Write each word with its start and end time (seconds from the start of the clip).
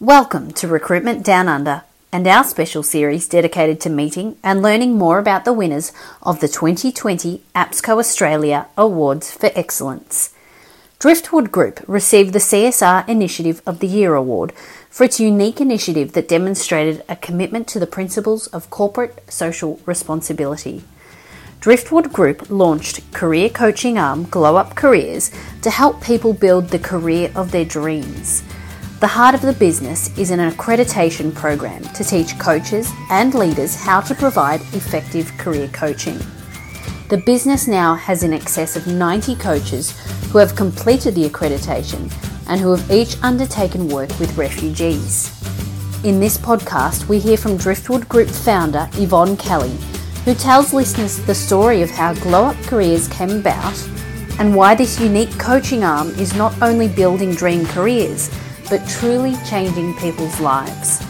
Welcome 0.00 0.50
to 0.52 0.68
Recruitment 0.68 1.24
Down 1.24 1.48
Under 1.48 1.82
and 2.12 2.26
our 2.26 2.44
special 2.44 2.82
series 2.82 3.26
dedicated 3.26 3.80
to 3.80 3.88
meeting 3.88 4.36
and 4.44 4.60
learning 4.60 4.98
more 4.98 5.18
about 5.18 5.46
the 5.46 5.54
winners 5.54 5.90
of 6.22 6.40
the 6.40 6.48
2020 6.48 7.42
APSCO 7.54 7.98
Australia 7.98 8.66
Awards 8.76 9.32
for 9.32 9.50
Excellence. 9.54 10.34
Driftwood 10.98 11.50
Group 11.50 11.82
received 11.88 12.34
the 12.34 12.40
CSR 12.40 13.08
Initiative 13.08 13.62
of 13.64 13.78
the 13.78 13.86
Year 13.86 14.14
award 14.14 14.52
for 14.90 15.04
its 15.04 15.18
unique 15.18 15.62
initiative 15.62 16.12
that 16.12 16.28
demonstrated 16.28 17.02
a 17.08 17.16
commitment 17.16 17.66
to 17.68 17.78
the 17.78 17.86
principles 17.86 18.48
of 18.48 18.68
corporate 18.68 19.24
social 19.32 19.80
responsibility. 19.86 20.84
Driftwood 21.60 22.12
Group 22.12 22.50
launched 22.50 23.10
career 23.14 23.48
coaching 23.48 23.96
arm 23.96 24.24
Glow 24.24 24.56
Up 24.56 24.74
Careers 24.74 25.30
to 25.62 25.70
help 25.70 26.02
people 26.02 26.34
build 26.34 26.68
the 26.68 26.78
career 26.78 27.32
of 27.34 27.50
their 27.50 27.64
dreams. 27.64 28.42
The 28.98 29.06
heart 29.06 29.34
of 29.34 29.42
the 29.42 29.52
business 29.52 30.16
is 30.16 30.30
an 30.30 30.38
accreditation 30.38 31.34
program 31.34 31.82
to 31.82 32.02
teach 32.02 32.38
coaches 32.38 32.90
and 33.10 33.34
leaders 33.34 33.76
how 33.76 34.00
to 34.00 34.14
provide 34.14 34.62
effective 34.72 35.30
career 35.36 35.68
coaching. 35.68 36.18
The 37.10 37.18
business 37.18 37.68
now 37.68 37.94
has 37.94 38.22
in 38.22 38.32
excess 38.32 38.74
of 38.74 38.86
90 38.86 39.36
coaches 39.36 39.90
who 40.30 40.38
have 40.38 40.56
completed 40.56 41.14
the 41.14 41.28
accreditation 41.28 42.10
and 42.48 42.58
who 42.58 42.70
have 42.70 42.90
each 42.90 43.22
undertaken 43.22 43.86
work 43.88 44.08
with 44.18 44.38
refugees. 44.38 45.30
In 46.02 46.18
this 46.18 46.38
podcast, 46.38 47.06
we 47.06 47.18
hear 47.18 47.36
from 47.36 47.58
Driftwood 47.58 48.08
Group 48.08 48.30
founder 48.30 48.88
Yvonne 48.94 49.36
Kelly, 49.36 49.76
who 50.24 50.34
tells 50.34 50.72
listeners 50.72 51.18
the 51.26 51.34
story 51.34 51.82
of 51.82 51.90
how 51.90 52.14
Glow 52.14 52.46
Up 52.46 52.56
Careers 52.62 53.08
came 53.08 53.30
about 53.30 53.88
and 54.38 54.56
why 54.56 54.74
this 54.74 54.98
unique 54.98 55.38
coaching 55.38 55.84
arm 55.84 56.08
is 56.18 56.34
not 56.34 56.54
only 56.62 56.88
building 56.88 57.34
dream 57.34 57.66
careers, 57.66 58.30
but 58.68 58.86
truly 58.88 59.34
changing 59.48 59.94
people's 59.96 60.40
lives. 60.40 61.00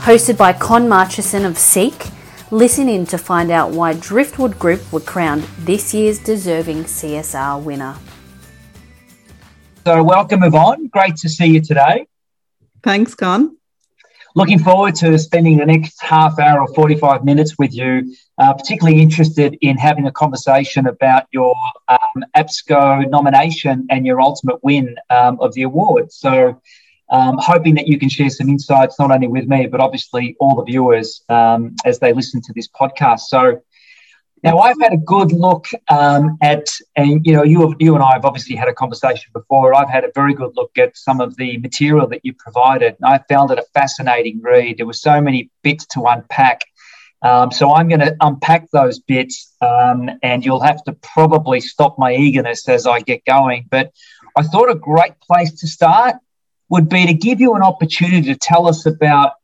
Hosted 0.00 0.36
by 0.36 0.52
Con 0.52 0.88
Marchison 0.88 1.44
of 1.44 1.56
Seek, 1.56 2.12
Listen 2.52 2.86
in 2.86 3.06
to 3.06 3.16
find 3.16 3.50
out 3.50 3.70
why 3.70 3.94
Driftwood 3.94 4.58
Group 4.58 4.92
were 4.92 5.00
crowned 5.00 5.44
this 5.60 5.94
year's 5.94 6.18
deserving 6.18 6.84
CSR 6.84 7.62
winner. 7.62 7.96
So, 9.86 10.02
welcome, 10.02 10.42
Yvonne. 10.42 10.88
Great 10.88 11.16
to 11.16 11.30
see 11.30 11.46
you 11.46 11.62
today. 11.62 12.06
Thanks, 12.82 13.14
Con. 13.14 13.56
Looking 14.34 14.58
forward 14.58 14.96
to 14.96 15.18
spending 15.18 15.56
the 15.56 15.64
next 15.64 16.02
half 16.02 16.38
hour 16.38 16.60
or 16.60 16.74
45 16.74 17.24
minutes 17.24 17.56
with 17.58 17.72
you. 17.72 18.14
Uh, 18.36 18.52
particularly 18.52 19.00
interested 19.00 19.56
in 19.62 19.78
having 19.78 20.06
a 20.06 20.12
conversation 20.12 20.86
about 20.86 21.24
your 21.32 21.54
um, 21.88 22.22
APSCO 22.36 23.08
nomination 23.08 23.86
and 23.88 24.04
your 24.04 24.20
ultimate 24.20 24.62
win 24.62 24.96
um, 25.08 25.40
of 25.40 25.54
the 25.54 25.62
award. 25.62 26.12
So, 26.12 26.60
um, 27.12 27.38
hoping 27.40 27.74
that 27.76 27.86
you 27.86 27.98
can 27.98 28.08
share 28.08 28.30
some 28.30 28.48
insights 28.48 28.98
not 28.98 29.12
only 29.12 29.28
with 29.28 29.46
me 29.46 29.66
but 29.66 29.80
obviously 29.80 30.36
all 30.40 30.56
the 30.56 30.64
viewers 30.64 31.22
um, 31.28 31.76
as 31.84 32.00
they 32.00 32.12
listen 32.12 32.40
to 32.42 32.52
this 32.54 32.68
podcast. 32.68 33.20
So 33.20 33.62
now 34.42 34.58
I've 34.58 34.80
had 34.80 34.92
a 34.92 34.96
good 34.96 35.30
look 35.30 35.66
um, 35.88 36.36
at, 36.42 36.66
and 36.96 37.24
you 37.24 37.32
know, 37.32 37.44
you 37.44 37.76
you 37.78 37.94
and 37.94 38.02
I 38.02 38.14
have 38.14 38.24
obviously 38.24 38.56
had 38.56 38.66
a 38.66 38.74
conversation 38.74 39.30
before. 39.32 39.72
I've 39.72 39.88
had 39.88 40.04
a 40.04 40.10
very 40.16 40.34
good 40.34 40.52
look 40.56 40.76
at 40.78 40.96
some 40.96 41.20
of 41.20 41.36
the 41.36 41.58
material 41.58 42.08
that 42.08 42.24
you 42.24 42.34
provided. 42.34 42.96
And 43.00 43.14
I 43.14 43.20
found 43.28 43.52
it 43.52 43.58
a 43.58 43.64
fascinating 43.72 44.40
read. 44.42 44.78
There 44.78 44.86
were 44.86 44.94
so 44.94 45.20
many 45.20 45.50
bits 45.62 45.86
to 45.92 46.02
unpack. 46.06 46.62
Um, 47.22 47.52
so 47.52 47.72
I'm 47.72 47.86
going 47.86 48.00
to 48.00 48.16
unpack 48.20 48.68
those 48.72 48.98
bits, 48.98 49.54
um, 49.60 50.10
and 50.24 50.44
you'll 50.44 50.62
have 50.62 50.82
to 50.84 50.92
probably 50.94 51.60
stop 51.60 51.96
my 51.96 52.12
eagerness 52.12 52.68
as 52.68 52.84
I 52.84 52.98
get 52.98 53.24
going. 53.24 53.68
But 53.70 53.92
I 54.36 54.42
thought 54.42 54.68
a 54.68 54.74
great 54.74 55.20
place 55.20 55.52
to 55.60 55.68
start 55.68 56.16
would 56.72 56.88
be 56.88 57.04
to 57.04 57.12
give 57.12 57.38
you 57.38 57.54
an 57.54 57.60
opportunity 57.60 58.22
to 58.22 58.34
tell 58.34 58.66
us 58.66 58.86
about 58.86 59.34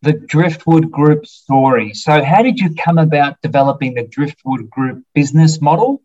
the 0.00 0.14
Driftwood 0.14 0.90
Group 0.90 1.26
story. 1.26 1.92
So, 1.92 2.24
how 2.24 2.42
did 2.42 2.58
you 2.58 2.74
come 2.74 2.96
about 2.96 3.36
developing 3.42 3.92
the 3.92 4.04
Driftwood 4.04 4.70
Group 4.70 5.04
business 5.14 5.60
model? 5.60 6.00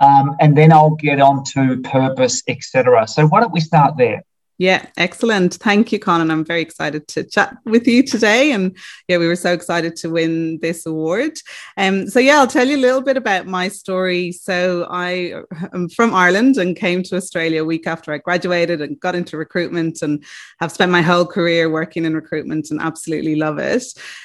Um, 0.00 0.34
and 0.40 0.56
then 0.56 0.72
I'll 0.72 0.96
get 0.96 1.20
on 1.20 1.44
to 1.52 1.82
purpose, 1.82 2.42
etc. 2.48 3.06
So, 3.08 3.26
why 3.26 3.40
don't 3.40 3.52
we 3.52 3.60
start 3.60 3.98
there? 3.98 4.22
Yeah, 4.62 4.86
excellent. 4.96 5.54
Thank 5.54 5.90
you, 5.90 5.98
Conan. 5.98 6.30
I'm 6.30 6.44
very 6.44 6.62
excited 6.62 7.08
to 7.08 7.24
chat 7.24 7.56
with 7.64 7.88
you 7.88 8.04
today. 8.04 8.52
And 8.52 8.76
yeah, 9.08 9.18
we 9.18 9.26
were 9.26 9.34
so 9.34 9.52
excited 9.52 9.96
to 9.96 10.08
win 10.08 10.60
this 10.60 10.86
award. 10.86 11.32
Um, 11.76 12.08
so 12.08 12.20
yeah, 12.20 12.38
I'll 12.38 12.46
tell 12.46 12.68
you 12.68 12.76
a 12.76 12.86
little 12.86 13.00
bit 13.00 13.16
about 13.16 13.48
my 13.48 13.66
story. 13.66 14.30
So 14.30 14.86
I 14.88 15.34
am 15.74 15.88
from 15.88 16.14
Ireland 16.14 16.58
and 16.58 16.76
came 16.76 17.02
to 17.02 17.16
Australia 17.16 17.62
a 17.62 17.64
week 17.64 17.88
after 17.88 18.12
I 18.12 18.18
graduated 18.18 18.80
and 18.80 19.00
got 19.00 19.16
into 19.16 19.36
recruitment 19.36 20.00
and 20.00 20.22
have 20.60 20.70
spent 20.70 20.92
my 20.92 21.02
whole 21.02 21.26
career 21.26 21.68
working 21.68 22.04
in 22.04 22.14
recruitment 22.14 22.70
and 22.70 22.80
absolutely 22.80 23.34
love 23.34 23.58
it. 23.58 23.82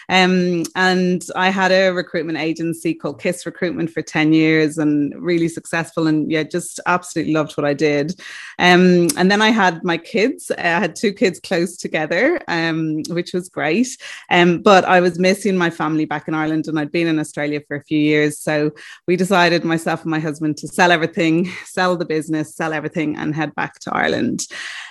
Um, 0.08 0.66
and 0.76 1.26
I 1.36 1.50
had 1.50 1.72
a 1.72 1.90
recruitment 1.90 2.38
agency 2.38 2.94
called 2.94 3.20
Kiss 3.20 3.48
Recruitment 3.48 3.90
for 3.90 4.04
10 4.04 4.34
years 4.34 4.78
and 4.78 5.16
really 5.20 5.50
successful 5.50 6.06
and 6.06 6.32
yeah, 6.32 6.44
just 6.44 6.80
absolutely 6.86 7.34
loved 7.34 7.58
what 7.58 7.66
I 7.66 7.74
did. 7.74 8.12
Um, 8.60 9.08
and 9.18 9.32
then 9.32 9.42
I 9.42 9.50
had 9.50 9.84
my 9.84 9.98
kids 9.98 10.27
kids. 10.28 10.52
I 10.52 10.62
had 10.62 10.96
two 10.96 11.14
kids 11.14 11.40
close 11.40 11.78
together, 11.78 12.40
um, 12.48 13.04
which 13.10 13.34
was 13.34 13.50
great. 13.50 13.98
Um, 14.30 14.62
but 14.62 14.86
I 14.86 15.00
was 15.00 15.20
missing 15.20 15.58
my 15.58 15.70
family 15.70 16.06
back 16.06 16.28
in 16.28 16.34
Ireland 16.34 16.68
and 16.68 16.80
I'd 16.80 16.92
been 16.92 17.08
in 17.08 17.20
Australia 17.20 17.62
for 17.68 17.78
a 17.78 17.84
few 17.84 18.00
years. 18.00 18.40
So 18.40 18.72
we 19.08 19.16
decided, 19.16 19.64
myself 19.64 20.02
and 20.02 20.12
my 20.12 20.20
husband, 20.20 20.58
to 20.58 20.68
sell 20.68 20.92
everything, 20.92 21.50
sell 21.66 21.98
the 21.98 22.06
business, 22.06 22.56
sell 22.56 22.74
everything, 22.74 23.16
and 23.18 23.36
head 23.36 23.54
back 23.56 23.80
to 23.80 23.94
Ireland. 23.94 24.46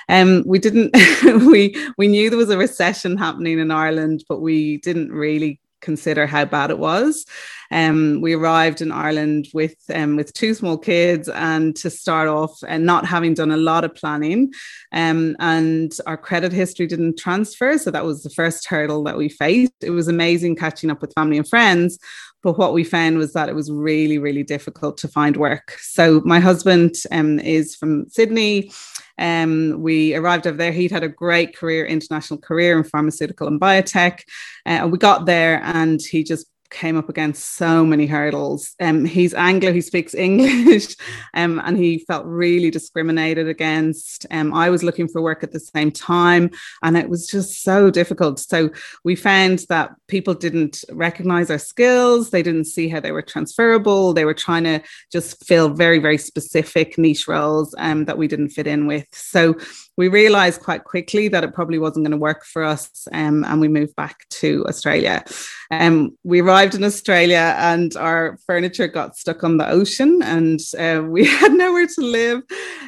Um, 0.09 0.45
we 0.47 0.59
didn't, 0.59 0.95
we, 1.51 1.77
we 1.99 2.09
knew 2.09 2.31
there 2.31 2.39
was 2.39 2.51
a 2.51 2.59
recession 2.59 3.17
happening 3.17 3.59
in 3.59 3.71
Ireland, 3.71 4.25
but 4.29 4.41
we 4.41 4.79
didn't 4.79 5.13
really 5.13 5.61
consider 5.87 6.27
how 6.27 6.45
bad 6.45 6.71
it 6.71 6.79
was. 6.79 7.25
Um, 7.71 8.21
we 8.21 8.33
arrived 8.35 8.81
in 8.81 8.93
Ireland 8.93 9.49
with 9.53 9.77
um, 9.99 10.17
with 10.19 10.33
two 10.33 10.53
small 10.55 10.79
kids, 10.79 11.29
and 11.29 11.75
to 11.83 11.89
start 11.91 12.29
off, 12.29 12.55
and 12.69 12.85
not 12.85 13.07
having 13.15 13.35
done 13.35 13.53
a 13.53 13.65
lot 13.71 13.85
of 13.85 13.95
planning, 14.01 14.53
um, 14.93 15.37
and 15.41 15.91
our 16.07 16.19
credit 16.29 16.53
history 16.53 16.87
didn't 16.87 17.19
transfer, 17.19 17.79
so 17.79 17.91
that 17.91 18.05
was 18.05 18.23
the 18.23 18.35
first 18.41 18.69
hurdle 18.69 19.03
that 19.05 19.17
we 19.17 19.29
faced. 19.29 19.81
It 19.81 19.95
was 19.99 20.09
amazing 20.09 20.57
catching 20.57 20.91
up 20.91 21.01
with 21.01 21.15
family 21.15 21.39
and 21.39 21.49
friends, 21.49 21.99
but 22.43 22.59
what 22.59 22.73
we 22.73 22.85
found 22.85 23.19
was 23.19 23.33
that 23.33 23.49
it 23.49 23.57
was 23.57 23.71
really, 23.73 24.19
really 24.19 24.45
difficult 24.45 24.99
to 24.99 25.09
find 25.09 25.37
work. 25.37 25.77
So 25.81 26.21
my 26.25 26.41
husband 26.41 26.95
um, 27.11 27.41
is 27.41 27.75
from 27.75 28.09
Sydney. 28.09 28.71
Um, 29.19 29.77
we 29.81 30.15
arrived 30.15 30.47
over 30.47 30.57
there. 30.57 30.73
He'd 30.73 30.91
had 30.91 31.05
a 31.05 31.09
great 31.09 31.57
career, 31.57 31.87
international 31.87 32.41
career 32.41 32.77
in 32.77 32.85
pharmaceutical 32.85 33.49
and 33.49 33.61
biotech. 33.61 34.21
Uh, 34.65 34.89
we 34.91 34.99
got 34.99 35.27
there 35.27 35.63
and 35.65 36.01
he 36.03 36.23
just 36.23 36.47
came 36.71 36.97
up 36.97 37.09
against 37.09 37.57
so 37.57 37.85
many 37.85 38.07
hurdles. 38.07 38.75
Um, 38.81 39.05
he's 39.05 39.35
Anglo, 39.35 39.73
he 39.73 39.81
speaks 39.81 40.15
English, 40.15 40.97
um, 41.35 41.61
and 41.65 41.77
he 41.77 42.01
felt 42.01 42.27
really 42.27 42.71
discriminated 42.71 43.49
against. 43.49 44.27
Um, 44.31 44.53
I 44.55 44.71
was 44.71 44.83
looking 44.83 45.09
for 45.09 45.21
work 45.21 45.43
at 45.43 45.53
the 45.53 45.61
same 45.61 45.91
time, 45.91 46.51
and 46.83 46.97
it 46.97 47.09
was 47.09 47.27
just 47.27 47.63
so 47.63 47.91
difficult. 47.91 48.39
So 48.39 48.71
we 49.05 49.17
found 49.17 49.65
that 49.69 49.93
people 50.09 50.35
didn't 50.35 50.85
recognize 50.91 51.51
our 51.51 51.59
skills, 51.59 52.31
they 52.31 52.43
didn't 52.43 52.65
see 52.67 52.89
how 52.89 53.01
they 53.01 53.13
were 53.13 53.23
transferable, 53.23 54.13
they 54.13 54.25
were 54.25 54.35
trying 54.35 54.65
to 54.65 54.83
just 55.13 55.45
fill 55.47 55.71
very, 55.71 55.99
very 55.99 56.19
specific 56.19 56.99
niche 56.99 57.29
roles 57.29 57.75
um, 57.79 58.05
that 58.05 58.19
we 58.19 58.29
didn't 58.29 58.51
fit 58.51 58.67
in 58.67 58.87
with. 58.87 59.07
So 59.13 59.57
we 59.97 60.09
realized 60.09 60.61
quite 60.61 60.85
quickly 60.85 61.29
that 61.29 61.45
it 61.45 61.55
probably 61.55 61.79
wasn't 61.79 62.05
going 62.05 62.11
to 62.13 62.17
work 62.17 62.45
for 62.45 62.63
us 62.63 63.09
um, 63.13 63.45
and 63.45 63.61
we 63.61 63.69
moved 63.69 63.97
back 63.97 64.29
to 64.29 64.65
australia. 64.69 65.25
Um, 65.71 66.17
we 66.23 66.41
arrived 66.41 66.75
in 66.75 66.85
australia 66.85 67.55
and 67.59 67.97
our 67.97 68.39
furniture 68.47 68.89
got 68.89 69.17
stuck 69.17 69.43
on 69.43 69.57
the 69.57 69.69
ocean 69.69 70.23
and 70.23 70.61
uh, 70.79 71.03
we 71.03 71.27
had 71.41 71.53
nowhere 71.53 71.87
to 71.87 72.01
live. 72.01 72.43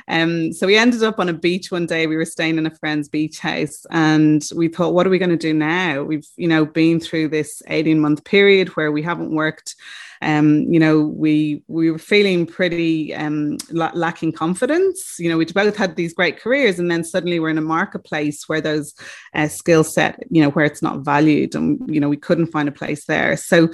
Um, 0.08 0.52
so 0.52 0.66
we 0.66 0.76
ended 0.76 1.02
up 1.02 1.18
on 1.18 1.28
a 1.28 1.34
beach 1.34 1.70
one 1.70 1.86
day. 1.86 2.06
We 2.06 2.16
were 2.16 2.24
staying 2.24 2.58
in 2.58 2.66
a 2.66 2.74
friend's 2.74 3.08
beach 3.08 3.38
house 3.38 3.84
and 3.90 4.42
we 4.54 4.68
thought 4.68 4.94
what 4.94 5.06
are 5.06 5.10
we 5.10 5.18
going 5.18 5.30
to 5.30 5.36
do 5.36 5.54
now? 5.54 6.02
We've 6.02 6.26
you 6.36 6.48
know 6.48 6.64
been 6.64 7.00
through 7.00 7.28
this 7.28 7.62
18 7.68 8.00
month 8.00 8.24
period 8.24 8.68
where 8.70 8.92
we 8.92 9.02
haven't 9.02 9.34
worked 9.34 9.74
um, 10.22 10.62
you 10.72 10.80
know, 10.80 11.00
we 11.00 11.62
we 11.68 11.90
were 11.90 11.98
feeling 11.98 12.46
pretty 12.46 13.14
um, 13.14 13.56
lacking 13.70 14.32
confidence. 14.32 15.14
You 15.18 15.28
know, 15.28 15.38
we 15.38 15.44
both 15.46 15.76
had 15.76 15.96
these 15.96 16.12
great 16.12 16.40
careers, 16.40 16.78
and 16.78 16.90
then 16.90 17.04
suddenly 17.04 17.38
we're 17.38 17.50
in 17.50 17.58
a 17.58 17.62
marketplace 17.62 18.48
where 18.48 18.60
those 18.60 18.94
uh, 19.34 19.48
skill 19.48 19.84
set, 19.84 20.22
you 20.30 20.42
know, 20.42 20.50
where 20.50 20.64
it's 20.64 20.82
not 20.82 21.04
valued, 21.04 21.54
and 21.54 21.80
you 21.88 22.00
know, 22.00 22.08
we 22.08 22.16
couldn't 22.16 22.48
find 22.48 22.68
a 22.68 22.72
place 22.72 23.04
there. 23.06 23.36
So 23.36 23.68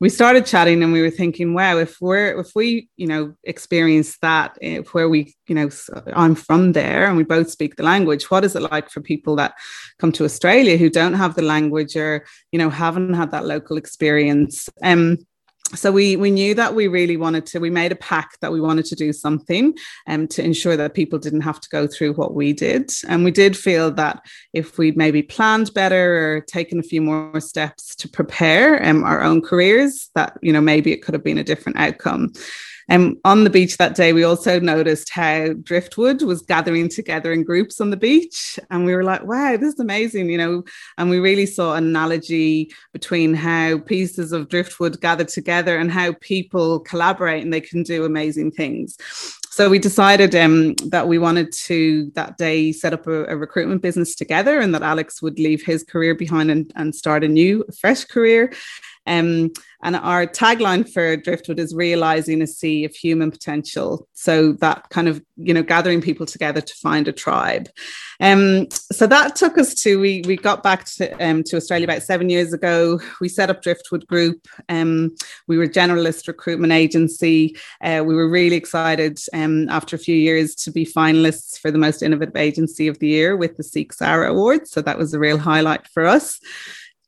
we 0.00 0.08
started 0.08 0.44
chatting, 0.44 0.82
and 0.82 0.92
we 0.92 1.02
were 1.02 1.10
thinking, 1.10 1.54
wow, 1.54 1.78
if 1.78 1.96
we're 2.00 2.40
if 2.40 2.50
we, 2.54 2.88
you 2.96 3.06
know, 3.06 3.34
experience 3.44 4.18
that 4.18 4.56
eh, 4.60 4.82
where 4.92 5.08
we, 5.08 5.34
you 5.46 5.54
know, 5.54 5.70
I'm 6.14 6.34
from 6.34 6.72
there, 6.72 7.06
and 7.06 7.16
we 7.16 7.24
both 7.24 7.50
speak 7.50 7.76
the 7.76 7.82
language. 7.82 8.30
What 8.30 8.44
is 8.44 8.54
it 8.54 8.70
like 8.70 8.90
for 8.90 9.00
people 9.00 9.36
that 9.36 9.54
come 9.98 10.12
to 10.12 10.24
Australia 10.24 10.76
who 10.76 10.90
don't 10.90 11.14
have 11.14 11.36
the 11.36 11.42
language 11.42 11.96
or 11.96 12.26
you 12.52 12.58
know 12.58 12.68
haven't 12.68 13.14
had 13.14 13.30
that 13.30 13.46
local 13.46 13.78
experience? 13.78 14.68
Um, 14.82 15.18
so 15.74 15.90
we 15.90 16.16
we 16.16 16.30
knew 16.30 16.54
that 16.54 16.74
we 16.74 16.86
really 16.86 17.16
wanted 17.16 17.44
to 17.46 17.58
we 17.58 17.70
made 17.70 17.90
a 17.90 17.96
pact 17.96 18.40
that 18.40 18.52
we 18.52 18.60
wanted 18.60 18.84
to 18.86 18.94
do 18.94 19.12
something 19.12 19.76
um, 20.06 20.28
to 20.28 20.44
ensure 20.44 20.76
that 20.76 20.94
people 20.94 21.18
didn't 21.18 21.40
have 21.40 21.60
to 21.60 21.68
go 21.68 21.86
through 21.86 22.12
what 22.14 22.34
we 22.34 22.52
did. 22.52 22.92
And 23.08 23.24
we 23.24 23.30
did 23.30 23.56
feel 23.56 23.90
that 23.92 24.24
if 24.52 24.78
we'd 24.78 24.96
maybe 24.96 25.22
planned 25.22 25.74
better 25.74 26.36
or 26.36 26.40
taken 26.42 26.78
a 26.78 26.84
few 26.84 27.02
more 27.02 27.40
steps 27.40 27.96
to 27.96 28.08
prepare 28.08 28.84
um, 28.84 29.02
our 29.02 29.22
own 29.22 29.42
careers 29.42 30.10
that 30.14 30.38
you 30.40 30.52
know 30.52 30.60
maybe 30.60 30.92
it 30.92 31.02
could 31.02 31.14
have 31.14 31.24
been 31.24 31.38
a 31.38 31.44
different 31.44 31.78
outcome 31.78 32.32
and 32.88 33.16
on 33.24 33.44
the 33.44 33.50
beach 33.50 33.78
that 33.78 33.96
day, 33.96 34.12
we 34.12 34.22
also 34.22 34.60
noticed 34.60 35.10
how 35.10 35.54
driftwood 35.54 36.22
was 36.22 36.42
gathering 36.42 36.88
together 36.88 37.32
in 37.32 37.42
groups 37.42 37.80
on 37.80 37.90
the 37.90 37.96
beach. 37.96 38.60
And 38.70 38.84
we 38.84 38.94
were 38.94 39.02
like, 39.02 39.24
wow, 39.24 39.56
this 39.56 39.74
is 39.74 39.80
amazing, 39.80 40.30
you 40.30 40.38
know. 40.38 40.62
And 40.96 41.10
we 41.10 41.18
really 41.18 41.46
saw 41.46 41.74
an 41.74 41.84
analogy 41.84 42.72
between 42.92 43.34
how 43.34 43.78
pieces 43.78 44.32
of 44.32 44.48
driftwood 44.48 45.00
gather 45.00 45.24
together 45.24 45.78
and 45.78 45.90
how 45.90 46.14
people 46.20 46.80
collaborate 46.80 47.42
and 47.42 47.52
they 47.52 47.60
can 47.60 47.82
do 47.82 48.04
amazing 48.04 48.52
things. 48.52 48.96
So 49.50 49.70
we 49.70 49.78
decided 49.78 50.34
um, 50.36 50.74
that 50.90 51.08
we 51.08 51.18
wanted 51.18 51.50
to 51.50 52.12
that 52.14 52.36
day 52.36 52.72
set 52.72 52.92
up 52.92 53.06
a, 53.06 53.24
a, 53.24 53.36
recruitment 53.38 53.80
business 53.80 54.14
together 54.14 54.60
and 54.60 54.74
that 54.74 54.82
Alex 54.82 55.22
would 55.22 55.38
leave 55.38 55.64
his 55.64 55.82
career 55.82 56.14
behind 56.14 56.50
and, 56.50 56.70
and 56.76 56.94
start 56.94 57.24
a 57.24 57.28
new, 57.28 57.64
fresh 57.80 58.04
career. 58.04 58.52
Um, 59.06 59.52
and 59.82 59.94
our 59.94 60.26
tagline 60.26 60.90
for 60.90 61.16
Driftwood 61.16 61.60
is 61.60 61.74
realizing 61.74 62.42
a 62.42 62.46
sea 62.46 62.84
of 62.84 62.94
human 62.94 63.30
potential. 63.30 64.08
So 64.14 64.52
that 64.54 64.88
kind 64.90 65.06
of, 65.06 65.22
you 65.36 65.54
know, 65.54 65.62
gathering 65.62 66.00
people 66.00 66.26
together 66.26 66.60
to 66.60 66.74
find 66.74 67.06
a 67.06 67.12
tribe. 67.12 67.68
Um, 68.20 68.68
so 68.70 69.06
that 69.06 69.36
took 69.36 69.58
us 69.58 69.74
to, 69.82 70.00
we, 70.00 70.22
we 70.26 70.36
got 70.36 70.62
back 70.62 70.86
to, 70.96 71.12
um, 71.24 71.44
to 71.44 71.56
Australia 71.56 71.84
about 71.84 72.02
seven 72.02 72.30
years 72.30 72.52
ago. 72.52 72.98
We 73.20 73.28
set 73.28 73.50
up 73.50 73.62
Driftwood 73.62 74.06
Group. 74.06 74.48
Um, 74.68 75.14
we 75.46 75.58
were 75.58 75.64
a 75.64 75.68
generalist 75.68 76.26
recruitment 76.26 76.72
agency. 76.72 77.56
Uh, 77.80 78.02
we 78.04 78.14
were 78.14 78.28
really 78.28 78.56
excited 78.56 79.20
um, 79.34 79.68
after 79.68 79.94
a 79.94 80.00
few 80.00 80.16
years 80.16 80.54
to 80.56 80.72
be 80.72 80.86
finalists 80.86 81.58
for 81.60 81.70
the 81.70 81.78
most 81.78 82.02
innovative 82.02 82.36
agency 82.36 82.88
of 82.88 82.98
the 82.98 83.08
year 83.08 83.36
with 83.36 83.56
the 83.56 83.62
Seek 83.62 83.92
Sara 83.92 84.30
Awards. 84.30 84.70
So 84.70 84.80
that 84.82 84.98
was 84.98 85.12
a 85.12 85.18
real 85.18 85.38
highlight 85.38 85.86
for 85.86 86.06
us. 86.06 86.40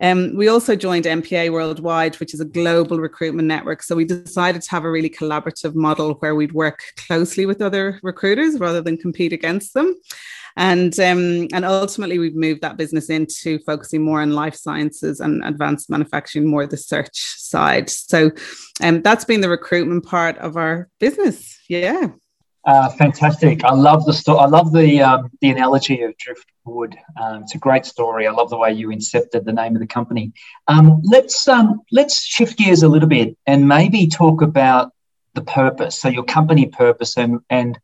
Um, 0.00 0.36
we 0.36 0.48
also 0.48 0.76
joined 0.76 1.04
NPA 1.04 1.50
Worldwide, 1.50 2.16
which 2.16 2.34
is 2.34 2.40
a 2.40 2.44
global 2.44 2.98
recruitment 2.98 3.48
network. 3.48 3.82
So 3.82 3.96
we 3.96 4.04
decided 4.04 4.62
to 4.62 4.70
have 4.70 4.84
a 4.84 4.90
really 4.90 5.10
collaborative 5.10 5.74
model 5.74 6.14
where 6.14 6.34
we'd 6.34 6.52
work 6.52 6.82
closely 6.96 7.46
with 7.46 7.60
other 7.60 7.98
recruiters 8.02 8.58
rather 8.58 8.80
than 8.80 8.96
compete 8.96 9.32
against 9.32 9.74
them. 9.74 9.94
And, 10.56 10.98
um, 10.98 11.46
and 11.52 11.64
ultimately, 11.64 12.18
we've 12.18 12.34
moved 12.34 12.62
that 12.62 12.76
business 12.76 13.10
into 13.10 13.60
focusing 13.60 14.02
more 14.02 14.20
on 14.20 14.32
life 14.32 14.56
sciences 14.56 15.20
and 15.20 15.44
advanced 15.44 15.88
manufacturing, 15.88 16.46
more 16.46 16.66
the 16.66 16.76
search 16.76 17.16
side. 17.16 17.88
So 17.88 18.32
um, 18.82 19.02
that's 19.02 19.24
been 19.24 19.40
the 19.40 19.48
recruitment 19.48 20.04
part 20.04 20.36
of 20.38 20.56
our 20.56 20.88
business. 20.98 21.60
Yeah. 21.68 22.08
Uh, 22.68 22.90
fantastic! 22.90 23.64
I 23.64 23.72
love 23.72 24.04
the 24.04 24.12
story. 24.12 24.40
I 24.40 24.44
love 24.44 24.74
the 24.74 25.00
um, 25.00 25.30
the 25.40 25.48
analogy 25.48 26.02
of 26.02 26.14
driftwood. 26.18 26.98
Um, 27.18 27.44
it's 27.44 27.54
a 27.54 27.58
great 27.58 27.86
story. 27.86 28.26
I 28.26 28.30
love 28.30 28.50
the 28.50 28.58
way 28.58 28.74
you 28.74 28.88
incepted 28.88 29.44
the 29.44 29.54
name 29.54 29.74
of 29.74 29.80
the 29.80 29.86
company. 29.86 30.34
Um, 30.66 31.00
let's 31.02 31.48
um, 31.48 31.80
let's 31.90 32.22
shift 32.22 32.58
gears 32.58 32.82
a 32.82 32.88
little 32.88 33.08
bit 33.08 33.38
and 33.46 33.66
maybe 33.66 34.06
talk 34.06 34.42
about 34.42 34.92
the 35.32 35.40
purpose. 35.40 35.98
So 35.98 36.10
your 36.10 36.24
company 36.24 36.66
purpose 36.66 37.16
and 37.16 37.40
and 37.48 37.78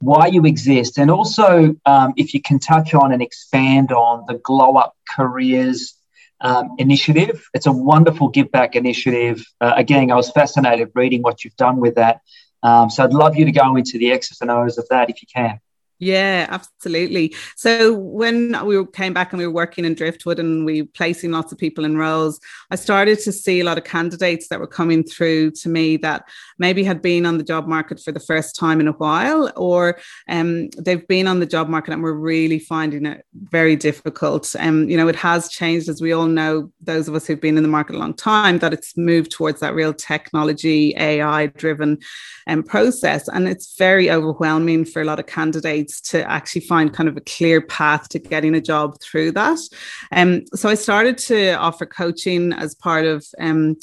why 0.00 0.26
you 0.26 0.44
exist, 0.44 0.98
and 0.98 1.10
also 1.10 1.74
um, 1.86 2.12
if 2.18 2.34
you 2.34 2.42
can 2.42 2.58
touch 2.58 2.92
on 2.92 3.12
and 3.12 3.22
expand 3.22 3.92
on 3.92 4.26
the 4.28 4.34
Glow 4.34 4.76
Up 4.76 4.94
Careers 5.08 5.94
um, 6.42 6.74
initiative. 6.76 7.48
It's 7.54 7.66
a 7.66 7.72
wonderful 7.72 8.28
give 8.28 8.52
back 8.52 8.76
initiative. 8.76 9.44
Uh, 9.60 9.72
again, 9.74 10.10
I 10.10 10.16
was 10.16 10.30
fascinated 10.30 10.90
reading 10.94 11.22
what 11.22 11.44
you've 11.44 11.56
done 11.56 11.80
with 11.80 11.94
that. 11.94 12.20
Um, 12.62 12.90
so 12.90 13.04
I'd 13.04 13.12
love 13.12 13.36
you 13.36 13.44
to 13.44 13.52
go 13.52 13.76
into 13.76 13.98
the 13.98 14.10
X's 14.10 14.40
and 14.40 14.50
O's 14.50 14.78
of 14.78 14.88
that 14.88 15.10
if 15.10 15.22
you 15.22 15.28
can. 15.32 15.60
Yeah, 16.00 16.46
absolutely. 16.48 17.34
So 17.56 17.92
when 17.92 18.54
we 18.64 18.86
came 18.92 19.12
back 19.12 19.32
and 19.32 19.38
we 19.38 19.46
were 19.48 19.52
working 19.52 19.84
in 19.84 19.94
Driftwood 19.94 20.38
and 20.38 20.64
we 20.64 20.82
were 20.82 20.88
placing 20.94 21.32
lots 21.32 21.50
of 21.50 21.58
people 21.58 21.84
in 21.84 21.96
roles, 21.96 22.38
I 22.70 22.76
started 22.76 23.18
to 23.20 23.32
see 23.32 23.58
a 23.58 23.64
lot 23.64 23.78
of 23.78 23.84
candidates 23.84 24.46
that 24.48 24.60
were 24.60 24.68
coming 24.68 25.02
through 25.02 25.52
to 25.62 25.68
me 25.68 25.96
that 25.98 26.24
maybe 26.56 26.84
had 26.84 27.02
been 27.02 27.26
on 27.26 27.38
the 27.38 27.42
job 27.44 27.66
market 27.66 27.98
for 28.00 28.12
the 28.12 28.20
first 28.20 28.54
time 28.54 28.78
in 28.80 28.86
a 28.86 28.92
while, 28.92 29.50
or 29.56 29.98
um, 30.28 30.68
they've 30.78 31.06
been 31.08 31.26
on 31.26 31.40
the 31.40 31.46
job 31.46 31.68
market 31.68 31.92
and 31.92 32.02
we're 32.02 32.12
really 32.12 32.60
finding 32.60 33.04
it 33.04 33.24
very 33.34 33.74
difficult. 33.74 34.54
And 34.56 34.68
um, 34.84 34.88
you 34.88 34.96
know, 34.96 35.08
it 35.08 35.16
has 35.16 35.48
changed, 35.48 35.88
as 35.88 36.00
we 36.00 36.12
all 36.12 36.26
know, 36.26 36.70
those 36.80 37.08
of 37.08 37.16
us 37.16 37.26
who've 37.26 37.40
been 37.40 37.56
in 37.56 37.64
the 37.64 37.68
market 37.68 37.96
a 37.96 37.98
long 37.98 38.14
time, 38.14 38.58
that 38.60 38.72
it's 38.72 38.96
moved 38.96 39.32
towards 39.32 39.58
that 39.60 39.74
real 39.74 39.92
technology, 39.92 40.94
AI 40.96 41.46
driven 41.46 41.98
um, 42.46 42.62
process, 42.62 43.26
and 43.26 43.48
it's 43.48 43.76
very 43.76 44.10
overwhelming 44.12 44.84
for 44.84 45.02
a 45.02 45.04
lot 45.04 45.18
of 45.18 45.26
candidates 45.26 45.87
needs 45.88 46.00
to 46.02 46.30
actually 46.30 46.60
find 46.60 46.92
kind 46.92 47.08
of 47.08 47.16
a 47.16 47.22
clear 47.22 47.60
path 47.60 48.08
to 48.10 48.18
getting 48.18 48.54
a 48.54 48.60
job 48.60 49.00
through 49.00 49.32
that. 49.32 49.58
Um, 50.12 50.44
so 50.54 50.68
I 50.68 50.74
started 50.74 51.16
to 51.18 51.52
offer 51.54 51.86
coaching 51.86 52.52
as 52.52 52.74
part 52.74 53.06
of 53.06 53.26
um, 53.38 53.76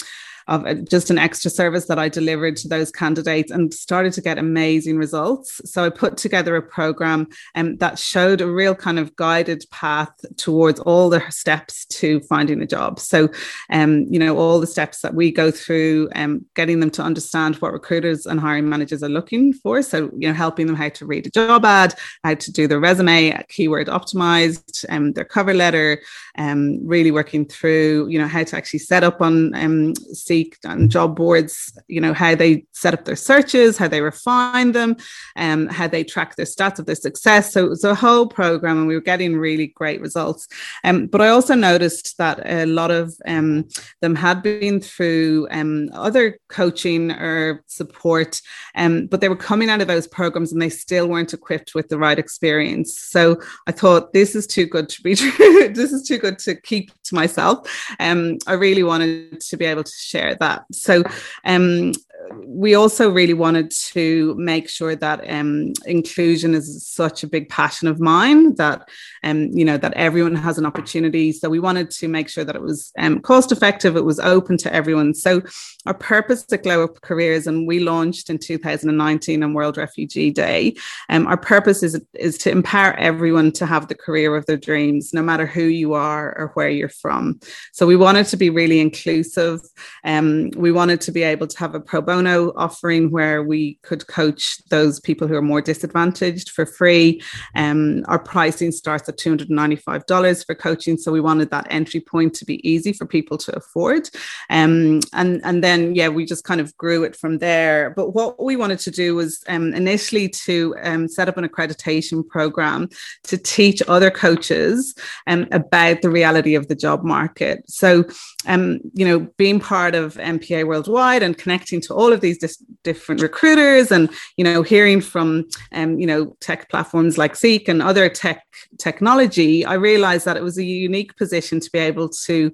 of 0.48 0.88
just 0.88 1.10
an 1.10 1.18
extra 1.18 1.50
service 1.50 1.86
that 1.86 1.98
I 1.98 2.10
delivered 2.10 2.56
to 2.58 2.68
those 2.68 2.92
candidates 2.92 3.52
and 3.52 3.74
started 3.74 4.14
to 4.14 4.22
get 4.22 4.38
amazing 4.38 4.98
results. 4.98 5.62
So 5.66 5.84
I 5.84 5.90
put 5.90 6.18
together 6.18 6.56
a 6.56 6.62
program 6.62 7.28
um, 7.56 7.78
that 7.78 7.98
showed 7.98 8.42
a 8.42 8.48
real 8.48 8.76
kind 8.76 9.00
of 9.00 9.16
guided 9.16 9.66
path 9.72 10.14
towards 10.38 10.80
all 10.82 11.10
the 11.10 11.24
steps 11.30 11.86
to 11.86 12.20
finding 12.22 12.62
a 12.62 12.68
job. 12.68 13.00
So, 13.00 13.30
um, 13.70 14.06
you 14.10 14.20
know, 14.20 14.38
all 14.38 14.60
the 14.60 14.68
steps 14.68 15.02
that 15.02 15.16
we 15.16 15.32
go 15.32 15.50
through, 15.50 16.10
um, 16.16 16.46
getting 16.56 16.80
them 16.80 16.92
to 16.92 17.02
understand 17.02 17.56
what 17.56 17.74
recruiters 17.74 18.26
and 18.26 18.40
hiring 18.40 18.70
managers 18.70 19.02
are 19.02 19.10
looking 19.10 19.54
for. 19.54 19.82
So, 19.82 20.12
you 20.18 20.28
know, 20.28 20.34
helping 20.34 20.68
them 20.68 20.76
how 20.76 20.90
to 20.90 21.06
read 21.06 21.26
a 21.26 21.32
job 21.32 21.66
ad, 21.66 21.96
how 22.24 22.36
to 22.36 22.52
do 22.52 22.68
their 22.68 22.80
resume, 22.80 23.44
keyword 23.50 23.88
optimized, 23.88 24.86
um, 24.90 25.14
their 25.14 25.26
cover 25.26 25.54
letter, 25.54 26.02
um, 26.38 26.86
really 26.86 27.12
working 27.12 27.46
through, 27.46 28.08
you 28.10 28.20
know, 28.20 28.28
how 28.28 28.44
to 28.44 28.56
actually 28.56 28.80
set 28.80 29.04
up 29.04 29.22
on 29.22 29.56
um, 29.56 29.94
Seek 30.36 30.58
and 30.66 30.92
job 30.92 31.16
boards, 31.16 31.78
you 31.88 32.02
know, 32.02 32.14
how 32.14 32.36
they 32.36 32.66
set 32.74 32.94
up 32.94 33.06
their 33.06 33.16
searches, 33.16 33.78
how 33.78 33.88
they 33.88 34.02
refine 34.02 34.74
them, 34.74 34.98
and 35.38 35.70
um, 35.70 35.74
how 35.74 35.88
they 35.88 36.04
track 36.04 36.36
their 36.36 36.46
stats 36.46 36.78
of 36.78 36.86
their 36.86 36.96
success. 36.96 37.54
So 37.54 37.66
it 37.66 37.70
was 37.70 37.86
a 37.86 37.96
whole 37.96 38.28
program 38.28 38.80
and 38.80 38.88
we 38.88 38.96
were 38.96 39.02
getting 39.02 39.38
really 39.38 39.68
great 39.68 40.02
results. 40.02 40.48
Um, 40.84 41.08
but 41.08 41.22
I 41.22 41.30
also 41.30 41.56
noticed 41.56 42.18
that 42.18 42.46
a 42.46 42.66
lot 42.66 42.92
of 42.92 43.14
um, 43.26 43.70
them 44.02 44.16
had 44.16 44.44
been 44.44 44.82
through 44.82 45.48
um, 45.52 45.90
other 45.94 46.38
coaching 46.50 47.12
or 47.12 47.64
support, 47.68 48.42
um, 48.76 49.08
but 49.08 49.22
they 49.22 49.30
were 49.30 49.38
coming 49.38 49.70
out 49.70 49.82
of 49.82 49.88
those 49.88 50.08
programs 50.08 50.52
and 50.52 50.62
they 50.62 50.70
still 50.70 51.08
weren't 51.08 51.34
equipped 51.34 51.76
with 51.76 51.88
the 51.88 51.98
right 51.98 52.20
experience. 52.20 53.00
So 53.00 53.40
I 53.68 53.72
thought 53.72 54.12
this 54.12 54.36
is 54.36 54.48
too 54.48 54.66
good 54.66 54.90
to 54.90 55.02
be 55.02 55.16
true. 55.16 55.70
this 55.70 55.94
is 55.94 56.06
too 56.06 56.18
good 56.18 56.40
to 56.40 56.56
keep 56.56 56.92
to 57.04 57.16
myself. 57.16 57.70
Um, 58.00 58.38
I 58.48 58.54
really 58.54 58.84
wanted 58.84 59.40
to 59.40 59.58
be 59.58 59.66
able 59.66 59.84
to 59.84 59.92
share 59.96 60.25
that. 60.34 60.66
So 60.72 61.04
um, 61.44 61.92
we 62.34 62.76
also 62.76 63.10
really 63.10 63.34
wanted 63.34 63.72
to 63.72 64.36
make 64.38 64.70
sure 64.70 64.96
that 64.96 65.30
um, 65.30 65.74
inclusion 65.86 66.54
is 66.56 66.88
such 66.88 67.24
a 67.24 67.28
big 67.28 67.50
passion 67.50 67.88
of 67.88 68.00
mine 68.00 68.56
that 68.56 68.90
um, 69.24 69.50
you 69.52 69.64
know 69.64 69.78
that 69.78 69.94
everyone 69.94 70.36
has 70.36 70.58
an 70.58 70.66
opportunity. 70.66 71.32
So 71.32 71.50
we 71.50 71.60
wanted 71.60 71.92
to 71.92 72.08
make 72.08 72.30
sure 72.30 72.44
that 72.44 72.56
it 72.56 72.62
was 72.62 72.92
um, 72.98 73.20
cost 73.20 73.52
effective 73.52 73.96
it 73.96 74.06
was 74.06 74.20
open 74.20 74.58
to 74.58 74.74
everyone. 74.74 75.14
So 75.14 75.42
our 75.86 75.94
purpose 75.94 76.46
at 76.52 76.64
glow 76.64 76.84
up 76.84 77.02
careers 77.02 77.48
and 77.48 77.68
we 77.68 77.80
launched 77.80 78.30
in 78.30 78.40
2019 78.40 79.44
on 79.44 79.54
world 79.54 79.78
refugee 79.78 80.32
day 80.32 80.76
um, 81.10 81.28
our 81.28 81.38
purpose 81.38 81.84
is, 81.84 82.02
is 82.16 82.38
to 82.40 82.52
empower 82.52 82.94
everyone 82.94 83.52
to 83.54 83.66
have 83.66 83.88
the 83.88 83.96
career 83.96 84.36
of 84.36 84.46
their 84.48 84.58
dreams 84.58 85.14
no 85.14 85.22
matter 85.22 85.46
who 85.46 85.64
you 85.64 85.94
are 85.94 86.36
or 86.38 86.52
where 86.56 86.70
you're 86.70 86.90
from. 86.90 87.40
So 87.72 87.86
we 87.86 87.96
wanted 87.96 88.26
to 88.28 88.38
be 88.38 88.50
really 88.50 88.80
inclusive. 88.80 89.62
Um, 90.04 90.50
we 90.56 90.72
wanted 90.72 91.02
to 91.02 91.12
be 91.12 91.24
able 91.24 91.48
to 91.48 91.60
have 91.60 91.76
a 91.76 91.80
pro 91.80 92.02
bono 92.02 92.15
offering 92.24 93.12
where 93.12 93.44
we 93.44 93.80
could 93.82 94.08
coach 94.08 94.62
those 94.70 95.00
people 95.00 95.28
who 95.28 95.36
are 95.36 95.42
more 95.42 95.62
disadvantaged 95.62 96.50
for 96.50 96.66
free. 96.66 97.22
Um, 97.56 98.04
our 98.08 98.20
pricing 98.20 98.72
starts 98.72 99.10
at 99.10 99.18
$295 99.18 100.46
for 100.46 100.56
coaching. 100.56 100.98
So 100.98 101.12
we 101.12 101.22
wanted 101.22 101.50
that 101.52 101.68
entry 101.70 102.00
point 102.00 102.34
to 102.36 102.46
be 102.46 102.68
easy 102.68 102.94
for 102.94 103.06
people 103.06 103.38
to 103.40 103.56
afford. 103.56 104.10
Um, 104.50 105.02
and, 105.14 105.42
and 105.44 105.64
then, 105.64 105.96
yeah, 105.96 106.08
we 106.10 106.26
just 106.26 106.44
kind 106.44 106.62
of 106.62 106.76
grew 106.78 107.04
it 107.04 107.16
from 107.16 107.40
there. 107.40 107.90
But 107.92 108.12
what 108.12 108.42
we 108.42 108.56
wanted 108.56 108.80
to 108.80 108.92
do 108.92 109.16
was 109.16 109.44
um, 109.48 109.74
initially 109.74 110.30
to 110.30 110.76
um, 110.82 111.08
set 111.08 111.28
up 111.28 111.38
an 111.38 111.48
accreditation 111.48 112.28
program 112.28 112.90
to 113.24 113.38
teach 113.38 113.82
other 113.88 114.12
coaches 114.12 114.96
um, 115.28 115.48
about 115.52 116.02
the 116.02 116.10
reality 116.10 116.56
of 116.56 116.68
the 116.68 116.76
job 116.76 117.04
market. 117.04 117.64
So, 117.70 118.06
um, 118.48 118.80
you 118.94 119.06
know, 119.08 119.20
being 119.38 119.60
part 119.60 119.96
of 119.96 120.16
NPA 120.16 120.68
Worldwide 120.68 121.24
and 121.24 121.38
connecting 121.38 121.82
to 121.82 121.94
all 121.94 122.05
of 122.14 122.22
these 122.22 122.38
dis- 122.38 122.64
different 122.84 123.22
recruiters 123.22 123.92
and 123.92 124.10
you 124.38 124.44
know 124.44 124.62
hearing 124.62 125.02
from 125.02 125.48
um, 125.72 126.00
you 126.00 126.08
know 126.08 126.36
tech 126.40 126.70
platforms 126.70 127.18
like 127.18 127.36
seek 127.36 127.68
and 127.68 127.82
other 127.82 128.10
tech 128.10 128.46
technology 128.78 129.66
i 129.66 129.74
realized 129.74 130.26
that 130.26 130.38
it 130.38 130.44
was 130.44 130.58
a 130.58 130.64
unique 130.64 131.16
position 131.18 131.60
to 131.60 131.72
be 131.72 131.80
able 131.80 132.10
to 132.10 132.52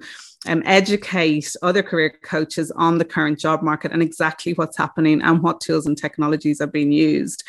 um, 0.48 0.64
educate 0.66 1.54
other 1.62 1.84
career 1.84 2.16
coaches 2.24 2.72
on 2.72 2.98
the 2.98 3.06
current 3.06 3.38
job 3.38 3.62
market 3.62 3.92
and 3.92 4.02
exactly 4.02 4.54
what's 4.54 4.78
happening 4.78 5.22
and 5.22 5.44
what 5.44 5.62
tools 5.62 5.86
and 5.86 5.98
technologies 5.98 6.62
are 6.62 6.68
being 6.68 6.92
used. 6.92 7.44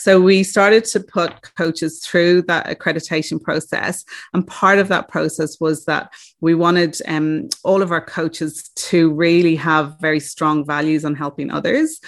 So 0.00 0.18
we 0.18 0.44
started 0.44 0.86
to 0.86 1.00
put 1.00 1.54
coaches 1.56 2.00
through 2.02 2.42
that 2.42 2.66
accreditation 2.66 3.38
process. 3.42 4.02
And 4.32 4.46
part 4.46 4.78
of 4.78 4.88
that 4.88 5.08
process 5.08 5.60
was 5.60 5.84
that 5.84 6.10
we 6.40 6.54
wanted 6.54 6.96
um, 7.06 7.50
all 7.64 7.82
of 7.82 7.92
our 7.92 8.00
coaches 8.00 8.70
to 8.76 9.12
really 9.12 9.56
have 9.56 9.96
very 10.00 10.18
strong 10.18 10.64
values 10.64 11.04
on 11.04 11.14
helping 11.14 11.50
others. 11.50 12.00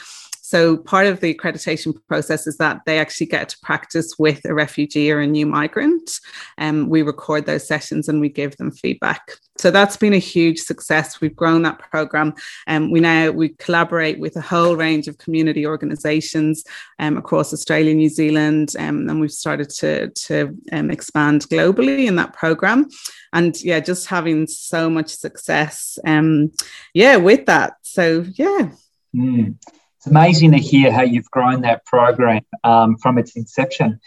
So 0.53 0.77
part 0.77 1.07
of 1.07 1.21
the 1.21 1.33
accreditation 1.33 1.95
process 2.09 2.47
is 2.47 2.59
that 2.59 2.83
they 2.85 2.99
actually 2.99 3.29
get 3.29 3.49
to 3.49 3.59
practice 3.63 4.19
with 4.19 4.45
a 4.45 4.53
refugee 4.53 5.11
or 5.11 5.19
a 5.21 5.27
new 5.27 5.47
migrant. 5.47 6.21
And 6.59 6.83
um, 6.83 6.89
we 6.91 7.01
record 7.01 7.47
those 7.47 7.67
sessions 7.67 8.07
and 8.07 8.21
we 8.21 8.29
give 8.29 8.59
them 8.59 8.71
feedback. 8.71 9.23
So 9.57 9.71
that's 9.71 9.97
been 9.97 10.13
a 10.13 10.19
huge 10.19 10.59
success. 10.59 11.23
We've 11.23 11.35
grown 11.35 11.63
that 11.63 11.79
program, 11.79 12.35
and 12.67 12.85
um, 12.85 12.91
we 12.91 13.01
now 13.01 13.31
we 13.31 13.51
collaborate 13.65 14.19
with 14.19 14.37
a 14.37 14.43
whole 14.43 14.77
range 14.77 15.09
of 15.09 15.17
community 15.17 15.67
organisations 15.67 16.65
um, 16.99 17.17
across 17.17 17.55
Australia, 17.55 17.95
New 17.95 18.11
Zealand, 18.11 18.75
um, 18.79 19.09
and 19.09 19.23
we've 19.23 19.33
started 19.33 19.71
to 19.81 20.11
to 20.11 20.55
um, 20.71 20.91
expand 20.91 21.49
globally 21.49 22.05
in 22.07 22.17
that 22.17 22.35
program. 22.35 22.91
And 23.33 23.59
yeah, 23.63 23.81
just 23.81 24.07
having 24.07 24.47
so 24.47 24.91
much 24.91 25.09
success, 25.09 25.99
um, 26.07 26.53
yeah, 26.93 27.17
with 27.17 27.47
that. 27.47 27.77
So 27.81 28.27
yeah. 28.37 28.73
Mm 29.17 29.57
it's 30.03 30.09
amazing 30.09 30.51
to 30.51 30.59
hear 30.59 30.91
how 30.91 31.03
you've 31.03 31.31
grown 31.31 31.61
that 31.61 31.87
program 31.87 32.43
um, 32.65 32.97
from 32.97 33.19
its 33.19 33.37
inception. 33.37 34.01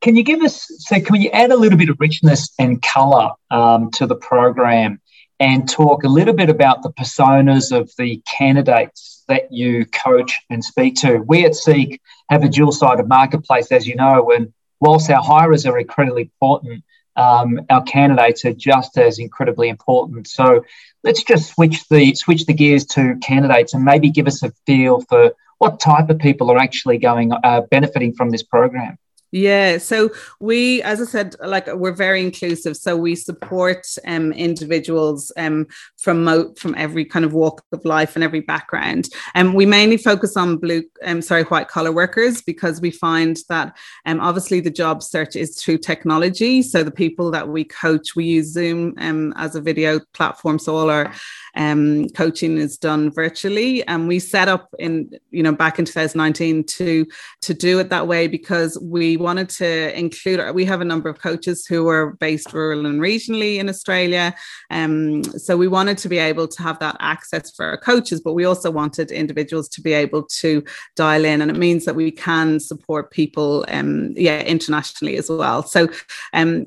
Can 0.00 0.16
you 0.16 0.22
give 0.22 0.40
us, 0.40 0.66
so 0.78 0.98
can 0.98 1.20
you 1.20 1.28
add 1.28 1.52
a 1.52 1.56
little 1.56 1.76
bit 1.76 1.90
of 1.90 2.00
richness 2.00 2.48
and 2.58 2.80
colour 2.80 3.32
um, 3.50 3.90
to 3.90 4.06
the 4.06 4.14
program 4.14 4.98
and 5.40 5.68
talk 5.68 6.04
a 6.04 6.08
little 6.08 6.32
bit 6.32 6.48
about 6.48 6.82
the 6.82 6.90
personas 6.92 7.70
of 7.70 7.90
the 7.98 8.22
candidates 8.38 9.24
that 9.28 9.52
you 9.52 9.84
coach 9.84 10.38
and 10.48 10.64
speak 10.64 10.94
to? 11.02 11.18
We 11.18 11.44
at 11.44 11.54
Seek 11.54 12.00
have 12.30 12.44
a 12.44 12.48
dual 12.48 12.72
sided 12.72 13.06
marketplace, 13.06 13.70
as 13.72 13.86
you 13.86 13.94
know, 13.94 14.30
and 14.30 14.54
whilst 14.80 15.10
our 15.10 15.22
hirers 15.22 15.66
are 15.66 15.78
incredibly 15.78 16.22
important, 16.22 16.82
um, 17.16 17.60
our 17.68 17.82
candidates 17.82 18.46
are 18.46 18.54
just 18.54 18.96
as 18.96 19.18
incredibly 19.18 19.68
important. 19.68 20.28
So 20.28 20.64
let's 21.04 21.22
just 21.22 21.54
switch 21.54 21.86
the 21.88 22.14
switch 22.14 22.46
the 22.46 22.54
gears 22.54 22.84
to 22.86 23.16
candidates 23.22 23.74
and 23.74 23.84
maybe 23.84 24.10
give 24.10 24.26
us 24.26 24.42
a 24.42 24.52
feel 24.66 25.00
for 25.02 25.32
what 25.58 25.80
type 25.80 26.10
of 26.10 26.18
people 26.18 26.50
are 26.50 26.58
actually 26.58 26.98
going 26.98 27.32
uh, 27.32 27.60
benefiting 27.70 28.12
from 28.12 28.30
this 28.30 28.42
program. 28.42 28.98
Yeah, 29.34 29.78
so 29.78 30.10
we, 30.40 30.82
as 30.82 31.00
I 31.00 31.06
said, 31.06 31.36
like 31.42 31.66
we're 31.66 31.94
very 31.94 32.22
inclusive. 32.22 32.76
So 32.76 32.98
we 32.98 33.16
support 33.16 33.86
um, 34.06 34.30
individuals 34.32 35.32
um, 35.38 35.68
from 35.98 36.24
mo- 36.24 36.52
from 36.58 36.74
every 36.76 37.06
kind 37.06 37.24
of 37.24 37.32
walk 37.32 37.64
of 37.72 37.82
life 37.86 38.14
and 38.14 38.22
every 38.22 38.40
background. 38.40 39.08
And 39.34 39.48
um, 39.48 39.54
we 39.54 39.64
mainly 39.64 39.96
focus 39.96 40.36
on 40.36 40.58
blue, 40.58 40.82
um, 41.02 41.22
sorry, 41.22 41.44
white 41.44 41.68
collar 41.68 41.92
workers 41.92 42.42
because 42.42 42.82
we 42.82 42.90
find 42.90 43.38
that 43.48 43.74
um, 44.04 44.20
obviously 44.20 44.60
the 44.60 44.70
job 44.70 45.02
search 45.02 45.34
is 45.34 45.58
through 45.58 45.78
technology. 45.78 46.60
So 46.60 46.84
the 46.84 46.90
people 46.90 47.30
that 47.30 47.48
we 47.48 47.64
coach, 47.64 48.14
we 48.14 48.26
use 48.26 48.52
Zoom 48.52 48.94
um, 48.98 49.32
as 49.38 49.54
a 49.54 49.62
video 49.62 49.98
platform. 50.12 50.58
So 50.58 50.76
all 50.76 50.90
our 50.90 51.10
um, 51.54 52.10
coaching 52.10 52.58
is 52.58 52.76
done 52.76 53.10
virtually, 53.10 53.82
and 53.86 54.08
we 54.08 54.18
set 54.18 54.48
up 54.48 54.68
in 54.78 55.18
you 55.30 55.42
know 55.42 55.52
back 55.52 55.78
in 55.78 55.86
2019 55.86 56.64
to 56.64 57.06
to 57.40 57.54
do 57.54 57.78
it 57.78 57.88
that 57.88 58.06
way 58.06 58.26
because 58.26 58.78
we 58.80 59.16
wanted 59.22 59.48
to 59.50 59.98
include, 59.98 60.54
we 60.54 60.64
have 60.64 60.80
a 60.80 60.84
number 60.84 61.08
of 61.08 61.18
coaches 61.18 61.66
who 61.66 61.88
are 61.88 62.12
based 62.20 62.52
rural 62.52 62.86
and 62.86 63.00
regionally 63.00 63.56
in 63.56 63.68
Australia. 63.68 64.34
Um, 64.70 65.22
so 65.24 65.56
we 65.56 65.68
wanted 65.68 65.98
to 65.98 66.08
be 66.08 66.18
able 66.18 66.48
to 66.48 66.62
have 66.62 66.78
that 66.80 66.96
access 67.00 67.54
for 67.54 67.64
our 67.66 67.78
coaches, 67.78 68.20
but 68.20 68.34
we 68.34 68.44
also 68.44 68.70
wanted 68.70 69.10
individuals 69.10 69.68
to 69.70 69.80
be 69.80 69.92
able 69.92 70.24
to 70.40 70.62
dial 70.96 71.24
in. 71.24 71.40
And 71.40 71.50
it 71.50 71.56
means 71.56 71.84
that 71.84 71.96
we 71.96 72.10
can 72.10 72.60
support 72.60 73.10
people, 73.10 73.64
um, 73.68 74.12
yeah, 74.16 74.42
internationally 74.42 75.16
as 75.16 75.30
well. 75.30 75.62
So 75.62 75.88
um, 76.32 76.66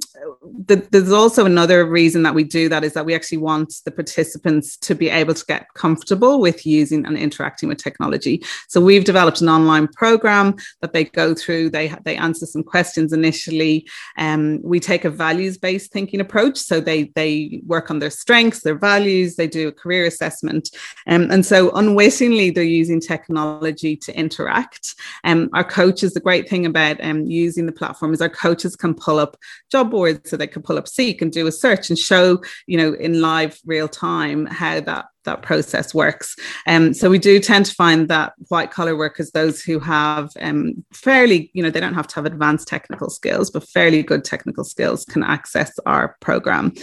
the, 0.67 0.88
there's 0.91 1.12
also 1.12 1.45
another 1.45 1.85
reason 1.85 2.24
that 2.24 2.33
we 2.33 2.43
do 2.43 2.69
that 2.69 2.83
is 2.83 2.93
that 2.93 3.05
we 3.05 3.13
actually 3.13 3.39
want 3.39 3.74
the 3.85 3.91
participants 3.91 4.77
to 4.77 4.95
be 4.95 5.09
able 5.09 5.33
to 5.33 5.45
get 5.45 5.67
comfortable 5.75 6.39
with 6.39 6.65
using 6.65 7.05
and 7.05 7.17
interacting 7.17 7.69
with 7.69 7.77
technology. 7.77 8.43
So 8.69 8.81
we've 8.81 9.03
developed 9.03 9.41
an 9.41 9.50
online 9.50 9.88
program 9.88 10.55
that 10.81 10.93
they 10.93 11.05
go 11.05 11.33
through. 11.33 11.69
They 11.69 11.93
they 12.03 12.15
answer 12.15 12.45
answer 12.46 12.52
some 12.52 12.64
questions 12.64 13.14
initially. 13.14 13.88
Um, 14.18 14.60
we 14.64 14.80
take 14.80 15.06
a 15.06 15.10
values 15.10 15.58
based 15.58 15.92
thinking 15.92 16.22
approach. 16.22 16.58
So 16.58 16.80
they, 16.80 17.12
they 17.16 17.62
work 17.66 17.90
on 17.92 18.00
their 18.00 18.12
strengths, 18.12 18.62
their 18.62 18.78
values, 18.78 19.36
they 19.36 19.48
do 19.48 19.68
a 19.68 19.72
career 19.72 20.06
assessment. 20.06 20.70
Um, 21.08 21.32
and 21.32 21.46
so 21.46 21.72
unwittingly, 21.72 22.52
they're 22.52 22.64
using 22.64 23.00
technology 23.00 23.96
to 23.98 24.18
interact. 24.18 24.96
Um, 25.24 25.50
our 25.54 25.64
coaches, 25.64 26.14
the 26.14 26.20
great 26.20 26.50
thing 26.50 26.66
about 26.66 27.04
um, 27.04 27.25
using 27.25 27.66
the 27.66 27.72
platform 27.72 28.14
is 28.14 28.22
our 28.22 28.30
coaches 28.30 28.75
can 28.75 28.94
pull 28.94 29.20
up 29.20 29.38
job 29.72 29.92
boards 29.92 30.30
so 30.30 30.38
they 30.38 30.48
can 30.48 30.62
pull 30.62 30.78
up 30.78 30.88
Seek 30.88 31.22
and 31.22 31.32
do 31.32 31.48
a 31.48 31.52
search 31.52 31.90
and 31.90 31.98
show, 31.98 32.42
you 32.68 32.78
know, 32.78 32.94
in 32.94 33.22
live 33.22 33.60
real 33.66 33.88
time 33.88 34.46
how 34.46 34.80
that 34.82 35.06
that 35.25 35.41
process 35.41 35.94
works. 35.94 36.36
Um, 36.67 36.94
so 36.94 37.10
we 37.10 37.20
do 37.20 37.39
tend 37.39 37.65
to 37.67 37.74
find 37.74 38.08
that 38.10 38.34
white 38.48 38.72
collar 38.72 38.96
workers, 38.96 39.32
those 39.32 39.62
who 39.62 39.79
have 39.79 40.32
um, 40.39 40.86
fairly, 40.94 41.51
you 41.53 41.62
know, 41.62 41.70
they 41.70 41.79
don't 41.79 41.94
have 41.94 42.08
to 42.08 42.15
have 42.15 42.25
advanced 42.25 42.67
technical 42.67 43.10
skills, 43.10 43.51
but 43.51 43.67
fairly 43.67 44.01
good 44.03 44.24
technical 44.24 44.63
skills 44.63 45.05
can 45.05 45.24
access 45.24 45.77
our 45.86 46.15
program. 46.22 46.74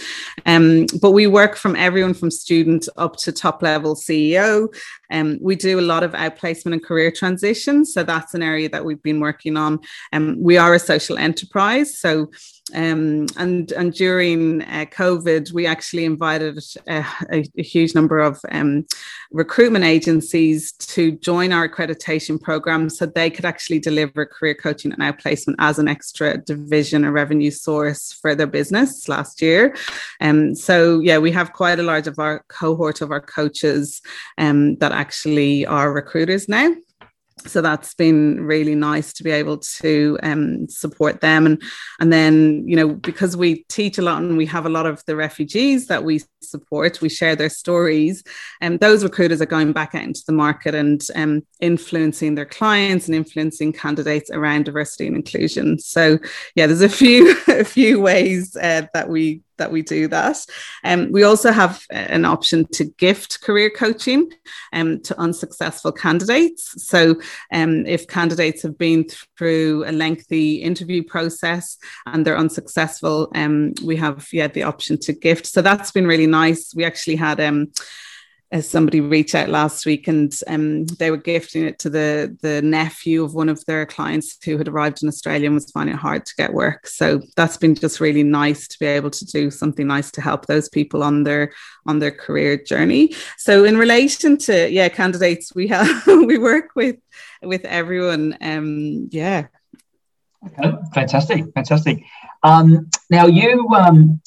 Um, 0.47 0.87
but 1.01 1.13
we 1.13 1.27
work 1.27 1.57
from 1.57 1.77
everyone 1.77 2.15
from 2.15 2.31
student 2.31 2.89
up 2.97 3.17
to 3.19 3.33
top 3.33 3.63
level 3.63 3.95
CEO. 3.95 4.69
Um, 5.11 5.39
we 5.41 5.57
do 5.57 5.79
a 5.79 5.83
lot 5.83 6.03
of 6.03 6.13
outplacement 6.13 6.73
and 6.73 6.85
career 6.85 7.11
transition. 7.11 7.85
So 7.85 8.03
that's 8.03 8.35
an 8.35 8.43
area 8.43 8.69
that 8.71 8.85
we've 8.85 9.03
been 9.03 9.21
working 9.21 9.57
on. 9.57 9.81
Um, 10.13 10.37
we 10.41 10.57
are 10.57 10.75
a 10.75 10.79
social 10.79 11.19
enterprise. 11.19 11.99
So 11.99 12.31
um, 12.75 13.27
and 13.37 13.73
and 13.73 13.93
during 13.93 14.63
uh, 14.63 14.87
COVID, 14.91 15.53
we 15.53 15.67
actually 15.67 16.05
invited 16.05 16.63
a, 16.87 17.05
a, 17.31 17.45
a 17.57 17.63
huge 17.63 17.95
number 17.95 18.19
of 18.19 18.41
um, 18.51 18.87
recruitment 19.33 19.85
agencies 19.85 20.73
to 20.73 21.13
join 21.13 21.53
our 21.53 21.69
accreditation 21.69 22.41
program, 22.41 22.89
so 22.89 23.05
they 23.05 23.31
could 23.31 23.45
actually 23.45 23.81
deliver 23.81 24.25
career 24.25 24.55
coaching 24.55 24.93
and 24.93 25.03
outplacement 25.03 25.57
as 25.59 25.79
an 25.79 25.89
extra 25.89 26.39
division 26.39 27.05
or 27.05 27.13
revenue 27.13 27.51
source 27.51 28.13
for 28.13 28.35
their 28.35 28.47
business 28.47 29.09
last 29.09 29.43
year. 29.43 29.75
Um, 30.21 30.55
so, 30.55 31.01
yeah, 31.01 31.19
we 31.19 31.33
have 31.33 31.53
quite 31.53 31.81
a 31.81 31.83
large 31.83 32.07
of 32.07 32.19
our 32.19 32.45
cohort 32.49 33.01
of 33.01 33.11
our 33.11 33.21
coaches 33.21 34.01
um, 34.39 34.77
that 34.77 34.93
actually 34.93 35.67
are 35.67 35.93
recruiters 35.93 36.49
now 36.49 36.73
so 37.49 37.61
that's 37.61 37.95
been 37.95 38.41
really 38.41 38.75
nice 38.75 39.13
to 39.15 39.25
be 39.25 39.31
able 39.31 39.59
to 39.59 40.19
um, 40.23 40.69
support 40.69 41.21
them. 41.21 41.47
And 41.47 41.63
and 42.01 42.13
then 42.13 42.67
you 42.67 42.77
know 42.77 42.89
because 42.89 43.37
we 43.37 43.65
teach 43.69 43.99
a 43.99 44.03
lot 44.03 44.23
and 44.23 44.37
we 44.37 44.47
have 44.47 44.67
a 44.67 44.71
lot 44.71 44.87
of 44.87 45.03
the 45.07 45.17
refugees 45.17 45.87
that 45.87 46.05
we 46.05 46.21
support 46.41 47.01
we 47.01 47.09
share 47.09 47.37
their 47.37 47.49
stories 47.49 48.23
and 48.61 48.81
those 48.81 49.05
recruiters 49.05 49.41
are 49.41 49.47
going 49.47 49.73
back 49.73 49.95
out 49.95 50.03
into 50.03 50.23
the 50.27 50.33
market 50.33 50.75
and 50.75 51.07
um, 51.15 51.43
influencing 51.61 52.35
their 52.35 52.45
clients 52.45 53.07
and 53.07 53.15
influencing 53.15 53.73
candidates 53.73 54.31
around 54.31 54.65
diversity 54.65 55.07
and 55.07 55.17
inclusion. 55.17 55.79
So 55.79 56.19
yeah 56.55 56.67
there's 56.67 56.83
a 56.83 56.89
few 56.89 57.37
a 57.49 57.65
few 57.65 58.01
ways 58.01 58.57
uh, 58.57 58.87
that 58.95 59.09
we 59.09 59.43
that 59.63 59.71
we 59.71 59.83
do 59.83 60.09
that. 60.09 60.45
Um, 60.83 61.13
we 61.13 61.23
also 61.23 61.53
have 61.53 61.85
an 61.91 62.25
option 62.25 62.67
to 62.73 62.85
gift 62.85 63.41
career 63.43 63.71
coaching 63.71 64.33
um, 64.73 65.01
to 65.03 65.19
unsuccessful 65.21 65.93
candidates. 65.93 66.63
So, 66.89 67.21
um, 67.53 67.87
if 67.87 68.09
candidates 68.09 68.63
have 68.63 68.77
been 68.77 69.07
through 69.39 69.85
a 69.87 69.93
lengthy 69.93 70.57
interview 70.57 71.05
process 71.05 71.79
and 72.07 72.27
they're 72.27 72.45
unsuccessful, 72.47 73.31
um, 73.37 73.75
we 73.85 73.97
have 73.97 74.29
yeah 74.33 74.49
the 74.49 74.65
option 74.65 74.99
to 74.99 75.13
gift. 75.13 75.47
So 75.47 75.63
that's 75.63 75.93
been 75.93 76.09
really 76.09 76.27
nice. 76.27 76.75
We 76.75 76.85
actually 76.85 77.17
had 77.17 77.39
um, 77.41 77.71
as 78.53 78.69
somebody 78.69 79.01
reached 79.01 79.35
out 79.35 79.49
last 79.49 79.87
week 79.87 80.07
and 80.07 80.39
um, 80.47 80.85
they 80.85 81.11
were 81.11 81.17
gifting 81.17 81.65
it 81.65 81.79
to 81.79 81.89
the 81.89 82.37
the 82.43 82.61
nephew 82.61 83.25
of 83.25 83.35
one 83.35 83.49
of 83.49 83.65
their 83.65 83.87
clients 83.87 84.37
who 84.45 84.59
had 84.59 84.69
arrived 84.69 85.03
in 85.03 85.09
Australia 85.09 85.47
and 85.47 85.55
was 85.55 85.71
finding 85.71 85.95
it 85.95 85.99
hard 85.99 86.27
to 86.27 86.37
get 86.37 86.53
work. 86.53 86.87
So 86.87 87.23
that's 87.35 87.57
been 87.57 87.75
just 87.75 87.99
really 87.99 88.23
nice 88.23 88.69
to 88.69 88.79
be 88.79 88.85
able 88.85 89.11
to 89.11 89.25
do 89.25 89.51
something 89.51 89.87
nice 89.87 90.11
to 90.13 90.21
help 90.21 90.47
those 90.47 90.69
people 90.69 91.03
on 91.03 91.25
their 91.25 91.53
on 91.87 91.99
their 91.99 92.11
career 92.11 92.59
journey. 92.59 93.15
So 93.39 93.65
in 93.65 93.79
relation 93.79 94.37
to 94.39 94.71
yeah 94.71 94.91
candidates, 94.91 95.55
we 95.55 95.69
have 95.69 96.07
we 96.07 96.37
work 96.37 96.73
with 96.77 96.97
with 97.43 97.65
everyone. 97.65 98.37
Um, 98.43 99.09
yeah. 99.11 99.47
Okay, 100.47 100.77
fantastic, 100.93 101.45
fantastic. 101.55 102.03
Um, 102.43 102.91
now 103.09 103.27
you 103.27 103.67
um, 103.69 104.21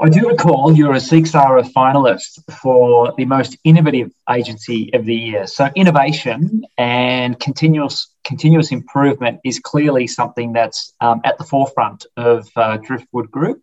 I 0.00 0.08
do 0.08 0.28
recall 0.28 0.72
you're 0.76 0.94
a 0.94 1.00
Seek 1.00 1.26
Sara 1.26 1.64
finalist 1.64 2.40
for 2.62 3.12
the 3.16 3.24
most 3.24 3.58
innovative 3.64 4.12
agency 4.30 4.90
of 4.94 5.04
the 5.04 5.14
year. 5.14 5.48
So 5.48 5.68
innovation 5.74 6.64
and 6.76 7.38
continuous 7.40 8.14
continuous 8.22 8.70
improvement 8.70 9.40
is 9.44 9.58
clearly 9.58 10.06
something 10.06 10.52
that's 10.52 10.92
um, 11.00 11.20
at 11.24 11.36
the 11.38 11.44
forefront 11.44 12.06
of 12.16 12.48
uh, 12.54 12.76
Driftwood 12.76 13.30
Group. 13.32 13.60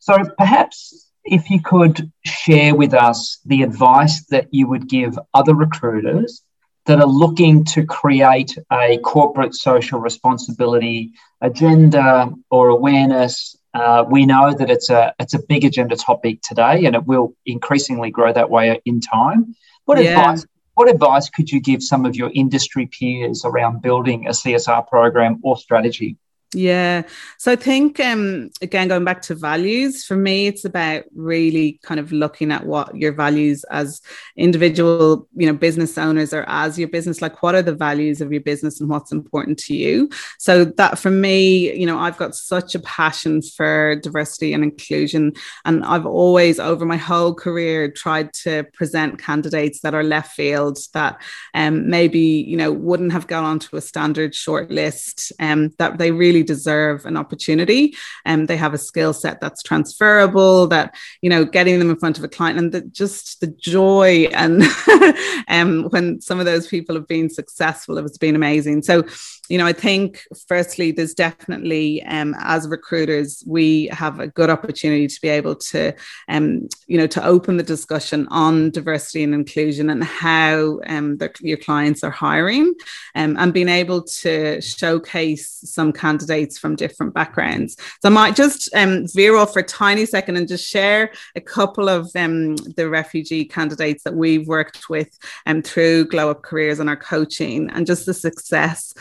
So 0.00 0.18
perhaps 0.36 1.08
if 1.24 1.48
you 1.48 1.62
could 1.62 2.12
share 2.26 2.74
with 2.74 2.92
us 2.92 3.38
the 3.46 3.62
advice 3.62 4.26
that 4.26 4.48
you 4.52 4.68
would 4.68 4.86
give 4.86 5.18
other 5.32 5.54
recruiters 5.54 6.42
that 6.88 7.00
are 7.00 7.06
looking 7.06 7.64
to 7.66 7.84
create 7.84 8.58
a 8.72 8.98
corporate 8.98 9.54
social 9.54 10.00
responsibility 10.00 11.12
agenda 11.40 12.32
or 12.50 12.68
awareness. 12.68 13.57
Uh, 13.78 14.04
we 14.10 14.26
know 14.26 14.52
that 14.52 14.70
it's 14.70 14.90
a 14.90 15.14
it's 15.18 15.34
a 15.34 15.42
big 15.48 15.64
agenda 15.64 15.96
topic 15.96 16.40
today, 16.42 16.84
and 16.84 16.94
it 16.96 17.06
will 17.06 17.34
increasingly 17.46 18.10
grow 18.10 18.32
that 18.32 18.50
way 18.50 18.80
in 18.84 19.00
time. 19.00 19.54
What 19.84 20.02
yeah. 20.02 20.18
advice 20.18 20.46
what 20.74 20.88
advice 20.88 21.28
could 21.28 21.50
you 21.50 21.60
give 21.60 21.82
some 21.82 22.06
of 22.06 22.14
your 22.14 22.30
industry 22.34 22.86
peers 22.86 23.44
around 23.44 23.82
building 23.82 24.28
a 24.28 24.30
CSR 24.30 24.86
program 24.86 25.40
or 25.42 25.56
strategy? 25.56 26.16
Yeah. 26.54 27.02
So 27.36 27.52
I 27.52 27.56
think 27.56 28.00
um 28.00 28.48
again 28.62 28.88
going 28.88 29.04
back 29.04 29.20
to 29.22 29.34
values, 29.34 30.06
for 30.06 30.16
me 30.16 30.46
it's 30.46 30.64
about 30.64 31.04
really 31.14 31.78
kind 31.82 32.00
of 32.00 32.10
looking 32.10 32.50
at 32.52 32.64
what 32.64 32.96
your 32.96 33.12
values 33.12 33.64
as 33.64 34.00
individual, 34.34 35.28
you 35.36 35.46
know, 35.46 35.52
business 35.52 35.98
owners 35.98 36.32
or 36.32 36.46
as 36.48 36.78
your 36.78 36.88
business 36.88 37.20
like 37.20 37.42
what 37.42 37.54
are 37.54 37.60
the 37.60 37.74
values 37.74 38.22
of 38.22 38.32
your 38.32 38.40
business 38.40 38.80
and 38.80 38.88
what's 38.88 39.12
important 39.12 39.58
to 39.58 39.74
you. 39.76 40.08
So 40.38 40.64
that 40.64 40.98
for 40.98 41.10
me, 41.10 41.74
you 41.78 41.84
know, 41.84 41.98
I've 41.98 42.16
got 42.16 42.34
such 42.34 42.74
a 42.74 42.80
passion 42.80 43.42
for 43.42 43.96
diversity 43.96 44.54
and 44.54 44.64
inclusion 44.64 45.34
and 45.66 45.84
I've 45.84 46.06
always 46.06 46.58
over 46.58 46.86
my 46.86 46.96
whole 46.96 47.34
career 47.34 47.90
tried 47.90 48.32
to 48.44 48.64
present 48.72 49.18
candidates 49.18 49.80
that 49.80 49.94
are 49.94 50.02
left 50.04 50.32
field 50.32 50.78
that 50.94 51.20
um 51.52 51.90
maybe, 51.90 52.20
you 52.20 52.56
know, 52.56 52.72
wouldn't 52.72 53.12
have 53.12 53.26
gone 53.26 53.44
onto 53.44 53.76
a 53.76 53.82
standard 53.82 54.34
short 54.34 54.70
list 54.70 55.30
um 55.40 55.74
that 55.76 55.98
they 55.98 56.10
really 56.10 56.37
really 56.38 56.46
deserve 56.46 57.04
an 57.06 57.16
opportunity. 57.16 57.96
And 58.24 58.42
um, 58.42 58.46
they 58.46 58.56
have 58.56 58.74
a 58.74 58.78
skill 58.78 59.12
set 59.12 59.40
that's 59.40 59.62
transferable 59.62 60.66
that 60.68 60.94
you 61.22 61.30
know 61.30 61.44
getting 61.44 61.78
them 61.78 61.90
in 61.90 61.96
front 61.96 62.18
of 62.18 62.24
a 62.24 62.28
client 62.28 62.58
and 62.58 62.72
the, 62.72 62.82
just 62.82 63.40
the 63.40 63.46
joy 63.46 64.28
and 64.32 64.62
um, 65.48 65.84
when 65.90 66.20
some 66.20 66.38
of 66.40 66.46
those 66.46 66.66
people 66.66 66.94
have 66.94 67.08
been 67.08 67.30
successful 67.30 67.98
it's 67.98 68.18
been 68.18 68.36
amazing. 68.36 68.82
So 68.82 69.04
you 69.48 69.56
know, 69.58 69.66
I 69.66 69.72
think 69.72 70.22
firstly, 70.46 70.92
there's 70.92 71.14
definitely 71.14 72.02
um, 72.04 72.34
as 72.38 72.68
recruiters, 72.68 73.42
we 73.46 73.86
have 73.86 74.20
a 74.20 74.28
good 74.28 74.50
opportunity 74.50 75.06
to 75.06 75.20
be 75.20 75.28
able 75.28 75.56
to, 75.56 75.94
um, 76.28 76.68
you 76.86 76.98
know, 76.98 77.06
to 77.06 77.24
open 77.24 77.56
the 77.56 77.62
discussion 77.62 78.28
on 78.30 78.70
diversity 78.70 79.22
and 79.22 79.34
inclusion 79.34 79.90
and 79.90 80.04
how 80.04 80.80
um, 80.86 81.16
the, 81.16 81.32
your 81.40 81.56
clients 81.56 82.04
are 82.04 82.10
hiring, 82.10 82.74
um, 83.14 83.36
and 83.38 83.54
being 83.54 83.68
able 83.68 84.02
to 84.02 84.60
showcase 84.60 85.60
some 85.64 85.92
candidates 85.92 86.58
from 86.58 86.76
different 86.76 87.14
backgrounds. 87.14 87.76
So 88.02 88.08
I 88.08 88.12
might 88.12 88.36
just 88.36 88.68
um, 88.74 89.06
veer 89.14 89.36
off 89.36 89.54
for 89.54 89.60
a 89.60 89.64
tiny 89.64 90.04
second 90.04 90.36
and 90.36 90.46
just 90.46 90.68
share 90.68 91.12
a 91.36 91.40
couple 91.40 91.88
of 91.88 92.10
um, 92.14 92.56
the 92.56 92.88
refugee 92.88 93.44
candidates 93.44 94.04
that 94.04 94.14
we've 94.14 94.46
worked 94.46 94.90
with 94.90 95.18
um, 95.46 95.62
through 95.62 96.04
Glow 96.06 96.30
Up 96.30 96.42
Careers 96.42 96.80
and 96.80 96.88
our 96.90 96.96
coaching, 96.96 97.70
and 97.70 97.86
just 97.86 98.04
the 98.04 98.14
success 98.14 98.92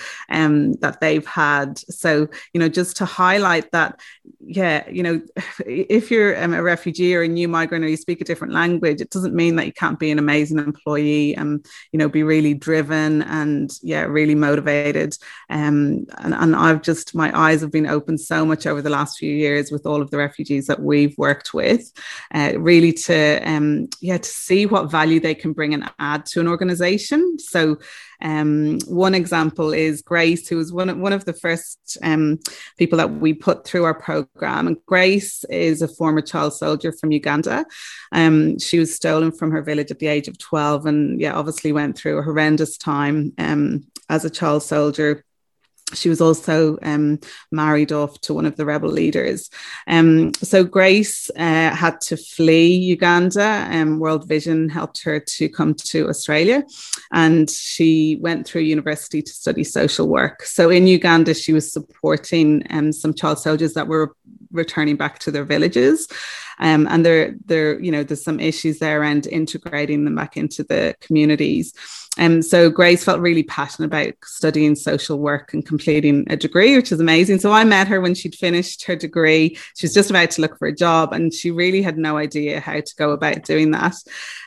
that 0.81 0.99
they've 1.01 1.25
had. 1.25 1.77
So, 1.77 2.27
you 2.53 2.59
know, 2.59 2.69
just 2.69 2.97
to 2.97 3.05
highlight 3.05 3.71
that, 3.71 3.99
yeah, 4.39 4.87
you 4.89 5.03
know, 5.03 5.21
if 5.65 6.11
you're 6.11 6.41
um, 6.41 6.53
a 6.53 6.63
refugee 6.63 7.15
or 7.15 7.23
a 7.23 7.27
new 7.27 7.47
migrant 7.47 7.83
or 7.83 7.87
you 7.87 7.97
speak 7.97 8.21
a 8.21 8.25
different 8.25 8.53
language, 8.53 9.01
it 9.01 9.09
doesn't 9.09 9.35
mean 9.35 9.55
that 9.55 9.65
you 9.65 9.73
can't 9.73 9.99
be 9.99 10.11
an 10.11 10.19
amazing 10.19 10.59
employee 10.59 11.35
and, 11.35 11.65
you 11.91 11.99
know, 11.99 12.09
be 12.09 12.23
really 12.23 12.53
driven 12.53 13.21
and, 13.23 13.71
yeah, 13.81 14.03
really 14.03 14.35
motivated. 14.35 15.17
Um, 15.49 16.05
and, 16.17 16.33
and 16.33 16.55
I've 16.55 16.81
just, 16.81 17.15
my 17.15 17.37
eyes 17.37 17.61
have 17.61 17.71
been 17.71 17.87
opened 17.87 18.21
so 18.21 18.45
much 18.45 18.65
over 18.65 18.81
the 18.81 18.89
last 18.89 19.17
few 19.17 19.33
years 19.33 19.71
with 19.71 19.85
all 19.85 20.01
of 20.01 20.11
the 20.11 20.17
refugees 20.17 20.67
that 20.67 20.81
we've 20.81 21.17
worked 21.17 21.53
with, 21.53 21.91
uh, 22.33 22.53
really 22.57 22.93
to, 22.93 23.39
um, 23.49 23.89
yeah, 24.01 24.17
to 24.17 24.29
see 24.29 24.65
what 24.65 24.91
value 24.91 25.19
they 25.19 25.35
can 25.35 25.53
bring 25.53 25.73
and 25.73 25.89
add 25.99 26.25
to 26.27 26.39
an 26.39 26.47
organization. 26.47 27.39
So, 27.39 27.77
um, 28.21 28.79
one 28.87 29.13
example 29.13 29.73
is 29.73 30.01
Grace, 30.01 30.47
who 30.47 30.57
was 30.57 30.71
one 30.71 30.89
of, 30.89 30.97
one 30.97 31.13
of 31.13 31.25
the 31.25 31.33
first 31.33 31.97
um, 32.01 32.39
people 32.77 32.97
that 32.97 33.11
we 33.11 33.33
put 33.33 33.65
through 33.65 33.83
our 33.83 33.93
program. 33.93 34.67
And 34.67 34.77
Grace 34.85 35.43
is 35.45 35.81
a 35.81 35.87
former 35.87 36.21
child 36.21 36.53
soldier 36.53 36.91
from 36.91 37.11
Uganda. 37.11 37.65
Um, 38.11 38.59
she 38.59 38.79
was 38.79 38.95
stolen 38.95 39.31
from 39.31 39.51
her 39.51 39.61
village 39.61 39.91
at 39.91 39.99
the 39.99 40.07
age 40.07 40.27
of 40.27 40.37
12 40.37 40.85
and, 40.85 41.21
yeah, 41.21 41.33
obviously 41.33 41.71
went 41.71 41.97
through 41.97 42.17
a 42.17 42.23
horrendous 42.23 42.77
time 42.77 43.33
um, 43.37 43.85
as 44.09 44.25
a 44.25 44.29
child 44.29 44.63
soldier 44.63 45.23
she 45.93 46.09
was 46.09 46.19
also 46.19 46.77
um, 46.83 47.19
married 47.51 47.93
off 47.93 48.19
to 48.21 48.33
one 48.33 48.45
of 48.45 48.57
the 48.57 48.65
rebel 48.65 48.89
leaders. 48.89 49.49
Um, 49.87 50.33
so 50.35 50.63
Grace 50.63 51.29
uh, 51.37 51.73
had 51.73 52.01
to 52.01 52.17
flee 52.17 52.75
Uganda, 52.75 53.41
and 53.41 53.89
um, 53.89 53.99
World 53.99 54.27
Vision 54.27 54.67
helped 54.67 55.03
her 55.03 55.19
to 55.19 55.47
come 55.47 55.73
to 55.75 56.09
Australia, 56.09 56.63
and 57.11 57.49
she 57.49 58.17
went 58.19 58.45
through 58.45 58.61
university 58.61 59.21
to 59.21 59.31
study 59.31 59.63
social 59.63 60.09
work. 60.09 60.43
So 60.43 60.69
in 60.69 60.87
Uganda, 60.87 61.33
she 61.33 61.53
was 61.53 61.71
supporting 61.71 62.63
um, 62.69 62.91
some 62.91 63.13
child 63.13 63.39
soldiers 63.39 63.73
that 63.75 63.87
were 63.87 64.13
returning 64.51 64.97
back 64.97 65.19
to 65.19 65.31
their 65.31 65.45
villages. 65.45 66.07
Um, 66.59 66.87
and 66.87 67.05
there, 67.05 67.35
there, 67.45 67.79
you 67.79 67.91
know, 67.91 68.03
there's 68.03 68.23
some 68.23 68.39
issues 68.39 68.79
there 68.79 68.99
around 68.99 69.27
integrating 69.27 70.05
them 70.05 70.15
back 70.15 70.35
into 70.37 70.63
the 70.63 70.95
communities. 70.99 71.73
And 72.17 72.35
um, 72.35 72.41
so 72.41 72.69
Grace 72.69 73.03
felt 73.03 73.19
really 73.19 73.43
passionate 73.43 73.87
about 73.87 74.13
studying 74.23 74.75
social 74.75 75.19
work 75.19 75.53
and 75.53 75.65
completing 75.65 76.25
a 76.29 76.35
degree, 76.35 76.75
which 76.75 76.91
is 76.91 76.99
amazing. 76.99 77.39
So 77.39 77.51
I 77.51 77.63
met 77.63 77.87
her 77.87 78.01
when 78.01 78.15
she'd 78.15 78.35
finished 78.35 78.85
her 78.85 78.95
degree. 78.95 79.57
She 79.75 79.85
was 79.85 79.93
just 79.93 80.09
about 80.09 80.31
to 80.31 80.41
look 80.41 80.57
for 80.57 80.67
a 80.67 80.75
job, 80.75 81.13
and 81.13 81.33
she 81.33 81.51
really 81.51 81.81
had 81.81 81.97
no 81.97 82.17
idea 82.17 82.59
how 82.59 82.79
to 82.79 82.95
go 82.97 83.11
about 83.11 83.43
doing 83.43 83.71
that. 83.71 83.95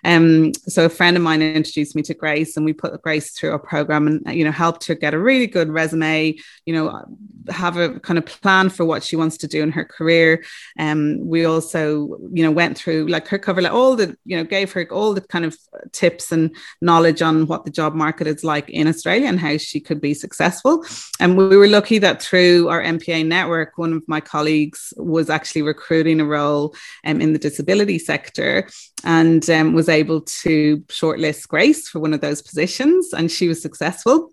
Um, 0.04 0.52
so 0.66 0.86
a 0.86 0.88
friend 0.88 1.16
of 1.16 1.22
mine 1.22 1.42
introduced 1.42 1.94
me 1.94 2.02
to 2.02 2.14
Grace, 2.14 2.56
and 2.56 2.66
we 2.66 2.72
put 2.72 3.00
Grace 3.02 3.32
through 3.32 3.52
a 3.52 3.58
program 3.58 4.06
and 4.06 4.36
you 4.36 4.44
know 4.44 4.52
helped 4.52 4.86
her 4.86 4.94
get 4.94 5.14
a 5.14 5.18
really 5.18 5.46
good 5.46 5.68
resume. 5.68 6.36
You 6.66 6.74
know, 6.74 7.04
have 7.48 7.76
a 7.76 8.00
kind 8.00 8.18
of 8.18 8.26
plan 8.26 8.68
for 8.68 8.84
what 8.84 9.04
she 9.04 9.16
wants 9.16 9.36
to 9.38 9.48
do 9.48 9.62
in 9.62 9.72
her 9.72 9.84
career. 9.84 10.44
Um, 10.78 11.24
we 11.24 11.44
also 11.44 12.18
you 12.32 12.42
know 12.42 12.50
went 12.50 12.76
through 12.76 13.06
like 13.06 13.28
her 13.28 13.38
cover 13.38 13.62
letter, 13.62 13.74
all 13.74 13.94
the 13.94 14.16
you 14.24 14.36
know 14.36 14.44
gave 14.44 14.72
her 14.72 14.88
all 14.90 15.14
the 15.14 15.20
kind 15.20 15.44
of 15.44 15.56
tips 15.92 16.32
and 16.32 16.56
knowledge 16.80 17.22
on 17.22 17.46
what 17.46 17.59
the 17.64 17.70
job 17.70 17.94
market 17.94 18.26
is 18.26 18.44
like 18.44 18.68
in 18.70 18.86
Australia 18.86 19.28
and 19.28 19.40
how 19.40 19.56
she 19.56 19.80
could 19.80 20.00
be 20.00 20.14
successful. 20.14 20.84
And 21.18 21.36
we 21.36 21.56
were 21.56 21.68
lucky 21.68 21.98
that 21.98 22.22
through 22.22 22.68
our 22.68 22.82
NPA 22.82 23.26
network, 23.26 23.78
one 23.78 23.92
of 23.92 24.06
my 24.08 24.20
colleagues 24.20 24.92
was 24.96 25.30
actually 25.30 25.62
recruiting 25.62 26.20
a 26.20 26.24
role 26.24 26.74
um, 27.04 27.20
in 27.20 27.32
the 27.32 27.38
disability 27.38 27.98
sector 27.98 28.68
and 29.04 29.48
um, 29.50 29.74
was 29.74 29.88
able 29.88 30.20
to 30.42 30.78
shortlist 30.88 31.48
Grace 31.48 31.88
for 31.88 32.00
one 32.00 32.12
of 32.12 32.20
those 32.20 32.42
positions, 32.42 33.12
and 33.12 33.30
she 33.30 33.48
was 33.48 33.62
successful 33.62 34.32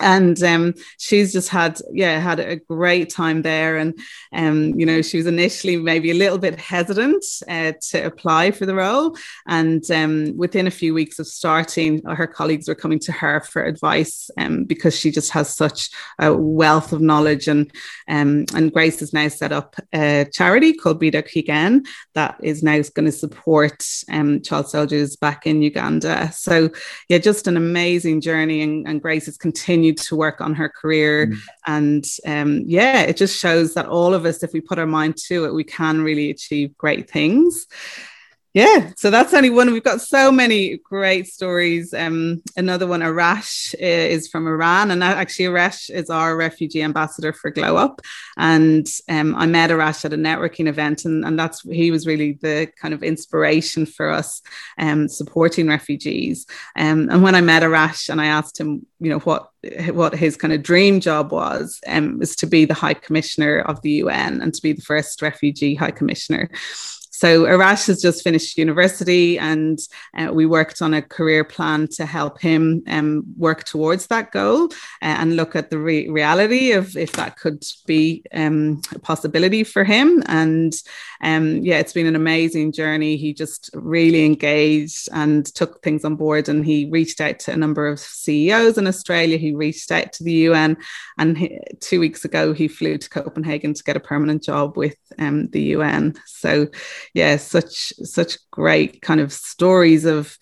and 0.00 0.42
um, 0.42 0.74
she's 0.98 1.32
just 1.32 1.48
had 1.48 1.78
yeah 1.92 2.18
had 2.18 2.40
a 2.40 2.56
great 2.56 3.10
time 3.10 3.42
there. 3.42 3.76
And 3.76 3.98
um, 4.32 4.78
you 4.78 4.86
know 4.86 5.02
she 5.02 5.16
was 5.16 5.26
initially 5.26 5.76
maybe 5.76 6.10
a 6.10 6.14
little 6.14 6.38
bit 6.38 6.58
hesitant 6.58 7.24
uh, 7.48 7.72
to 7.90 8.06
apply 8.06 8.50
for 8.50 8.66
the 8.66 8.74
role. 8.74 9.16
And 9.46 9.88
um, 9.90 10.36
within 10.36 10.66
a 10.66 10.70
few 10.70 10.94
weeks 10.94 11.18
of 11.18 11.26
starting 11.26 12.02
her 12.04 12.26
colleagues 12.26 12.68
were 12.68 12.74
coming 12.74 12.98
to 13.00 13.12
her 13.12 13.40
for 13.40 13.64
advice 13.64 14.30
um, 14.38 14.64
because 14.64 14.98
she 14.98 15.10
just 15.10 15.30
has 15.32 15.54
such 15.54 15.90
a 16.18 16.34
wealth 16.34 16.92
of 16.92 17.00
knowledge 17.00 17.48
and 17.48 17.70
um, 18.08 18.46
and 18.54 18.72
Grace 18.72 19.00
has 19.00 19.12
now 19.12 19.28
set 19.28 19.52
up 19.52 19.76
a 19.94 20.26
charity 20.32 20.72
called 20.72 21.00
Bida 21.00 21.22
Kigen 21.22 21.86
that 22.14 22.36
is 22.42 22.62
now 22.62 22.80
going 22.94 23.06
to 23.06 23.12
support 23.12 23.86
um, 24.10 24.42
child 24.42 24.68
soldiers 24.68 25.16
back 25.16 25.46
in 25.46 25.62
Uganda. 25.62 26.32
So 26.32 26.70
yeah 27.08 27.18
just 27.18 27.46
an 27.46 27.56
amazing 27.56 28.20
journey. 28.20 28.62
And, 28.62 28.86
and 28.86 29.00
Grace 29.00 29.26
has 29.26 29.36
continued 29.36 29.69
continued 29.70 29.98
to 29.98 30.16
work 30.16 30.40
on 30.40 30.52
her 30.52 30.68
career. 30.68 31.28
Mm. 31.28 31.38
And 31.66 32.04
um, 32.26 32.64
yeah, 32.66 33.02
it 33.02 33.16
just 33.16 33.38
shows 33.38 33.74
that 33.74 33.86
all 33.86 34.14
of 34.14 34.24
us, 34.24 34.42
if 34.42 34.52
we 34.52 34.60
put 34.60 34.80
our 34.80 34.86
mind 34.86 35.16
to 35.28 35.44
it, 35.44 35.54
we 35.54 35.62
can 35.62 36.02
really 36.02 36.28
achieve 36.28 36.76
great 36.76 37.08
things 37.08 37.68
yeah 38.52 38.90
so 38.96 39.10
that's 39.10 39.32
only 39.34 39.50
one. 39.50 39.72
We've 39.72 39.82
got 39.82 40.00
so 40.00 40.32
many 40.32 40.78
great 40.78 41.26
stories. 41.26 41.94
Um 41.94 42.42
another 42.56 42.86
one 42.86 43.00
arash 43.00 43.74
is 43.78 44.28
from 44.28 44.46
iran 44.46 44.90
and 44.90 45.02
actually 45.04 45.46
arash 45.46 45.90
is 45.90 46.10
our 46.10 46.36
refugee 46.36 46.82
ambassador 46.82 47.32
for 47.32 47.50
glow 47.50 47.76
up. 47.76 48.00
And 48.36 48.86
um, 49.08 49.34
i 49.36 49.46
met 49.46 49.70
arash 49.70 50.04
at 50.04 50.12
a 50.12 50.16
networking 50.16 50.66
event 50.66 51.04
and, 51.04 51.24
and 51.24 51.38
that's 51.38 51.62
he 51.62 51.90
was 51.90 52.06
really 52.06 52.38
the 52.40 52.68
kind 52.80 52.94
of 52.94 53.02
inspiration 53.02 53.86
for 53.86 54.10
us 54.10 54.42
um 54.78 55.08
supporting 55.08 55.68
refugees. 55.68 56.46
Um, 56.76 57.08
and 57.10 57.22
when 57.22 57.34
i 57.34 57.40
met 57.40 57.62
arash 57.62 58.08
and 58.08 58.20
i 58.20 58.26
asked 58.26 58.58
him 58.58 58.86
you 59.00 59.10
know 59.10 59.20
what 59.20 59.50
what 59.92 60.14
his 60.14 60.36
kind 60.36 60.52
of 60.52 60.62
dream 60.62 61.00
job 61.00 61.32
was 61.32 61.80
um, 61.86 62.18
was 62.18 62.34
to 62.36 62.46
be 62.46 62.64
the 62.64 62.74
high 62.74 62.94
commissioner 62.94 63.60
of 63.60 63.80
the 63.82 64.02
un 64.02 64.40
and 64.40 64.54
to 64.54 64.62
be 64.62 64.72
the 64.72 64.82
first 64.82 65.22
refugee 65.22 65.74
high 65.74 65.90
commissioner 65.90 66.48
so 67.20 67.44
Arash 67.44 67.86
has 67.88 68.00
just 68.00 68.24
finished 68.24 68.56
university, 68.56 69.38
and 69.38 69.78
uh, 70.16 70.32
we 70.32 70.46
worked 70.46 70.80
on 70.80 70.94
a 70.94 71.02
career 71.02 71.44
plan 71.44 71.86
to 71.88 72.06
help 72.06 72.40
him 72.40 72.82
um, 72.86 73.24
work 73.36 73.64
towards 73.64 74.06
that 74.06 74.32
goal 74.32 74.70
uh, 75.02 75.16
and 75.20 75.36
look 75.36 75.54
at 75.54 75.68
the 75.68 75.78
re- 75.78 76.08
reality 76.08 76.72
of 76.72 76.96
if 76.96 77.12
that 77.12 77.36
could 77.36 77.62
be 77.86 78.24
um, 78.32 78.80
a 78.94 78.98
possibility 78.98 79.64
for 79.64 79.84
him. 79.84 80.22
And 80.28 80.72
um, 81.20 81.58
yeah, 81.58 81.78
it's 81.78 81.92
been 81.92 82.06
an 82.06 82.16
amazing 82.16 82.72
journey. 82.72 83.18
He 83.18 83.34
just 83.34 83.68
really 83.74 84.24
engaged 84.24 85.10
and 85.12 85.44
took 85.44 85.82
things 85.82 86.06
on 86.06 86.16
board, 86.16 86.48
and 86.48 86.64
he 86.64 86.88
reached 86.90 87.20
out 87.20 87.38
to 87.40 87.52
a 87.52 87.56
number 87.58 87.86
of 87.86 88.00
CEOs 88.00 88.78
in 88.78 88.86
Australia. 88.86 89.36
He 89.36 89.52
reached 89.54 89.92
out 89.92 90.14
to 90.14 90.24
the 90.24 90.48
UN, 90.48 90.78
and 91.18 91.36
he, 91.36 91.60
two 91.80 92.00
weeks 92.00 92.24
ago 92.24 92.54
he 92.54 92.66
flew 92.66 92.96
to 92.96 93.10
Copenhagen 93.10 93.74
to 93.74 93.84
get 93.84 93.98
a 93.98 94.00
permanent 94.00 94.42
job 94.42 94.78
with 94.78 94.96
um, 95.18 95.48
the 95.48 95.60
UN. 95.76 96.14
So 96.24 96.68
yeah, 97.14 97.36
such 97.36 97.92
such 98.02 98.38
great 98.50 99.02
kind 99.02 99.20
of 99.20 99.32
stories 99.32 100.04
of 100.04 100.36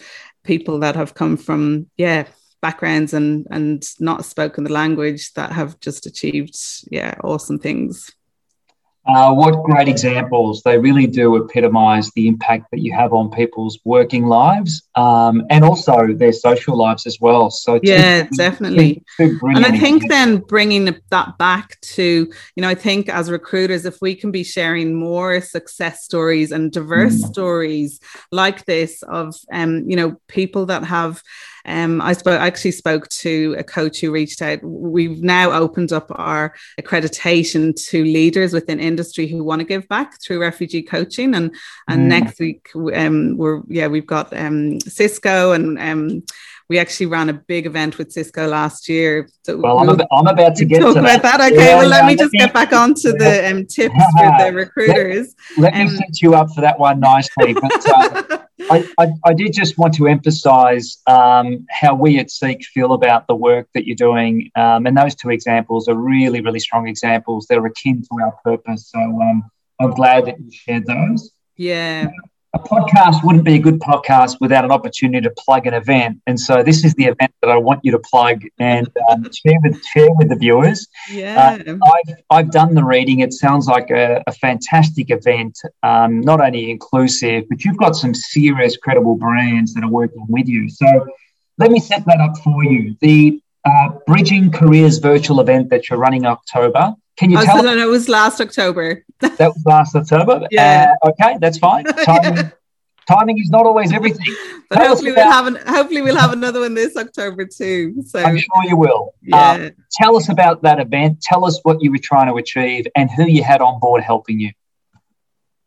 people 0.45 0.81
that 0.81 0.97
have 0.97 1.15
come 1.15 1.37
from 1.37 1.87
yeah 1.97 2.27
backgrounds 2.61 3.13
and 3.13 3.47
and 3.51 3.85
not 4.01 4.25
spoken 4.25 4.65
the 4.65 4.73
language 4.73 5.33
that 5.35 5.53
have 5.53 5.79
just 5.81 6.07
achieved 6.07 6.57
yeah 6.91 7.15
awesome 7.23 7.59
things 7.59 8.11
uh, 9.09 9.33
what 9.33 9.63
great 9.65 9.89
examples. 9.89 10.63
They 10.63 10.79
really 10.79 11.07
do 11.07 11.37
epitomize 11.37 12.11
the 12.11 12.29
impact 12.29 12.71
that 12.71 12.81
you 12.81 12.93
have 12.93 13.13
on 13.13 13.31
people's 13.31 13.79
working 13.85 14.27
lives 14.27 14.83
um, 14.95 15.45
and 15.51 15.65
also 15.65 16.13
their 16.13 16.33
social 16.33 16.77
lives 16.77 17.07
as 17.07 17.19
well. 17.21 17.51
So, 17.51 17.81
yeah, 17.83 18.29
definitely. 18.37 19.03
Two, 19.17 19.39
two 19.39 19.47
and 19.47 19.65
I 19.65 19.79
think 19.79 20.09
then 20.09 20.39
bringing 20.39 20.95
that 21.11 21.39
back 21.39 21.81
to, 21.81 22.03
you 22.03 22.61
know, 22.61 22.69
I 22.69 22.75
think 22.75 23.09
as 23.09 23.31
recruiters, 23.31 23.87
if 23.87 24.01
we 24.03 24.15
can 24.15 24.31
be 24.31 24.45
sharing 24.45 24.95
more 24.95 25.41
success 25.41 26.05
stories 26.05 26.53
and 26.53 26.71
diverse 26.71 27.23
mm. 27.23 27.29
stories 27.29 28.01
like 28.31 28.67
this 28.67 29.03
of, 29.03 29.35
um, 29.51 29.89
you 29.89 29.97
know, 29.97 30.21
people 30.29 30.67
that 30.67 30.85
have, 30.85 31.23
um, 31.69 32.01
I 32.01 32.15
spoke, 32.15 32.41
I 32.41 32.47
actually 32.47 32.73
spoke 32.73 33.09
to 33.09 33.55
a 33.59 33.63
coach 33.63 34.01
who 34.01 34.11
reached 34.11 34.41
out. 34.41 34.63
We've 34.63 35.23
now 35.23 35.53
opened 35.53 35.93
up 35.93 36.07
our 36.11 36.55
accreditation 36.81 37.75
to 37.91 38.05
leaders 38.05 38.55
within 38.55 38.81
industry 38.81 39.27
who 39.27 39.45
want 39.45 39.61
to 39.61 39.67
give 39.67 39.87
back 39.87 40.21
through 40.21 40.41
refugee 40.41 40.83
coaching. 40.83 41.35
And 41.35 41.55
and 41.87 42.03
mm. 42.03 42.07
next 42.07 42.41
week, 42.41 42.71
um, 42.75 43.37
we're 43.37 43.63
yeah, 43.69 43.87
we've 43.87 44.07
got 44.07 44.35
um, 44.37 44.81
Cisco 44.81 45.53
and 45.53 45.79
um, 45.79 46.23
we 46.69 46.79
actually 46.79 47.07
ran 47.07 47.31
a 47.31 47.33
big 47.33 47.65
event 47.65 47.97
with 47.97 48.13
Cisco 48.13 48.47
last 48.47 48.89
year. 48.89 49.29
So 49.45 49.57
well, 49.57 49.79
I'm, 49.79 50.01
I'm 50.13 50.27
about 50.27 50.55
to 50.57 50.65
get 50.67 50.81
talk 50.81 50.95
to 50.95 51.01
about 51.01 51.23
that. 51.23 51.39
that. 51.39 51.53
Okay, 51.53 51.65
yeah, 51.65 51.77
well, 51.77 51.89
let 51.89 52.05
me 52.05 52.15
just 52.15 52.33
get 52.33 52.53
back 52.53 52.73
onto 52.73 53.13
the 53.13 53.51
um, 53.51 53.67
tips 53.67 53.95
for 53.95 54.35
the 54.39 54.53
recruiters. 54.55 55.35
Let, 55.57 55.73
let 55.73 55.81
um, 55.81 55.93
me 55.93 55.97
set 55.97 56.21
you 56.21 56.35
up 56.35 56.51
for 56.55 56.61
that 56.61 56.79
one 56.79 57.01
nicely. 57.01 57.55
But 57.55 57.89
uh, 57.89 58.39
I, 58.71 58.89
I, 58.99 59.09
I, 59.25 59.33
did 59.33 59.55
just 59.55 59.79
want 59.79 59.95
to 59.95 60.09
emphasise 60.09 61.01
um, 61.07 61.67
how 61.71 61.95
we 61.95 62.19
at 62.19 62.31
Seek 62.31 62.63
feel 62.67 62.93
about 62.93 63.27
the 63.27 63.35
work 63.35 63.69
that 63.73 63.87
you're 63.87 63.97
doing, 63.97 64.51
um, 64.55 64.87
and 64.87 64.97
those 64.97 65.15
two 65.15 65.31
examples 65.31 65.89
are 65.89 65.95
really, 65.95 66.43
really 66.43 66.61
strong 66.61 66.87
examples. 66.87 67.47
They're 67.49 67.65
akin 67.65 68.03
to 68.03 68.23
our 68.23 68.33
purpose. 68.45 68.91
So 68.91 68.99
um, 69.01 69.51
I'm 69.81 69.93
glad 69.93 70.27
that 70.27 70.39
you 70.39 70.51
shared 70.51 70.85
those. 70.87 71.31
Yeah 71.57 72.09
a 72.59 72.69
podcast 72.69 73.25
wouldn't 73.25 73.45
be 73.45 73.55
a 73.55 73.59
good 73.59 73.79
podcast 73.81 74.39
without 74.41 74.65
an 74.65 74.71
opportunity 74.71 75.21
to 75.21 75.31
plug 75.31 75.67
an 75.67 75.75
event. 75.75 76.21
And 76.27 76.39
so 76.39 76.63
this 76.63 76.85
is 76.85 76.95
the 76.95 77.05
event 77.05 77.33
that 77.43 77.51
I 77.51 77.57
want 77.57 77.81
you 77.85 77.93
to 77.93 77.99
plug 77.99 78.43
and 78.59 78.89
um, 79.11 79.25
share 79.33 79.59
with 79.63 79.85
share 79.85 80.11
with 80.13 80.29
the 80.29 80.37
viewers. 80.37 80.87
Yeah, 81.11 81.59
uh, 81.67 81.77
I've 81.95 82.17
I've 82.31 82.51
done 82.51 82.75
the 82.75 82.85
reading. 82.85 83.21
It 83.21 83.33
sounds 83.33 83.67
like 83.67 83.91
a, 83.91 84.23
a 84.27 84.33
fantastic 84.33 85.11
event. 85.11 85.59
Um, 85.83 86.21
not 86.21 86.41
only 86.41 86.71
inclusive, 86.71 87.45
but 87.49 87.65
you've 87.65 87.79
got 87.79 87.97
some 87.97 88.15
serious, 88.15 88.77
credible 88.77 89.17
brands 89.17 89.75
that 89.75 89.85
are 89.85 89.91
working 89.91 90.27
with 90.29 90.49
you. 90.49 90.69
So 90.69 91.07
let 91.59 91.71
me 91.71 91.81
set 91.81 92.05
that 92.07 92.21
up 92.21 92.37
for 92.39 92.65
you. 92.65 92.97
The 93.01 93.41
uh, 93.65 93.89
Bridging 94.07 94.51
Careers 94.51 94.99
virtual 94.99 95.41
event 95.41 95.71
that 95.71 95.89
you're 95.89 95.99
running 95.99 96.27
October. 96.27 96.95
Can 97.17 97.31
you 97.31 97.39
oh, 97.39 97.45
tell? 97.45 97.57
So 97.57 97.63
no, 97.63 97.75
no, 97.75 97.83
it 97.83 97.91
was 97.91 98.09
last 98.09 98.41
October. 98.41 99.05
that 99.21 99.39
was 99.39 99.63
last 99.67 99.95
October. 99.97 100.47
Yeah. 100.51 100.95
Uh, 101.03 101.11
okay, 101.11 101.37
that's 101.41 101.59
fine. 101.59 101.85
Timing, 102.05 102.37
yeah. 102.37 102.51
timing 103.09 103.39
is 103.39 103.51
not 103.51 103.67
always 103.67 103.93
everything. 103.93 104.35
But 104.71 104.79
hopefully 104.79 105.13
we'll 105.13 105.31
have 105.31 105.47
an, 105.47 105.57
hopefully 105.67 106.03
we'll 106.03 106.17
have 106.17 106.33
another 106.33 106.61
one 106.61 106.75
this 106.75 106.97
October 106.97 107.45
too. 107.47 108.03
So 108.07 108.21
I'm 108.21 108.39
sure 108.39 108.65
you 108.65 108.77
will. 108.77 109.15
Yeah. 109.23 109.37
Uh, 109.37 109.71
tell 109.93 110.17
us 110.17 110.29
about 110.29 110.63
that 110.63 110.79
event. 110.79 111.21
Tell 111.21 111.45
us 111.45 111.59
what 111.65 111.83
you 111.83 111.91
were 111.91 111.99
trying 112.03 112.29
to 112.29 112.35
achieve 112.35 112.87
and 112.95 113.11
who 113.11 113.25
you 113.25 113.43
had 113.43 113.61
on 113.61 113.81
board 113.81 114.03
helping 114.03 114.39
you. 114.39 114.53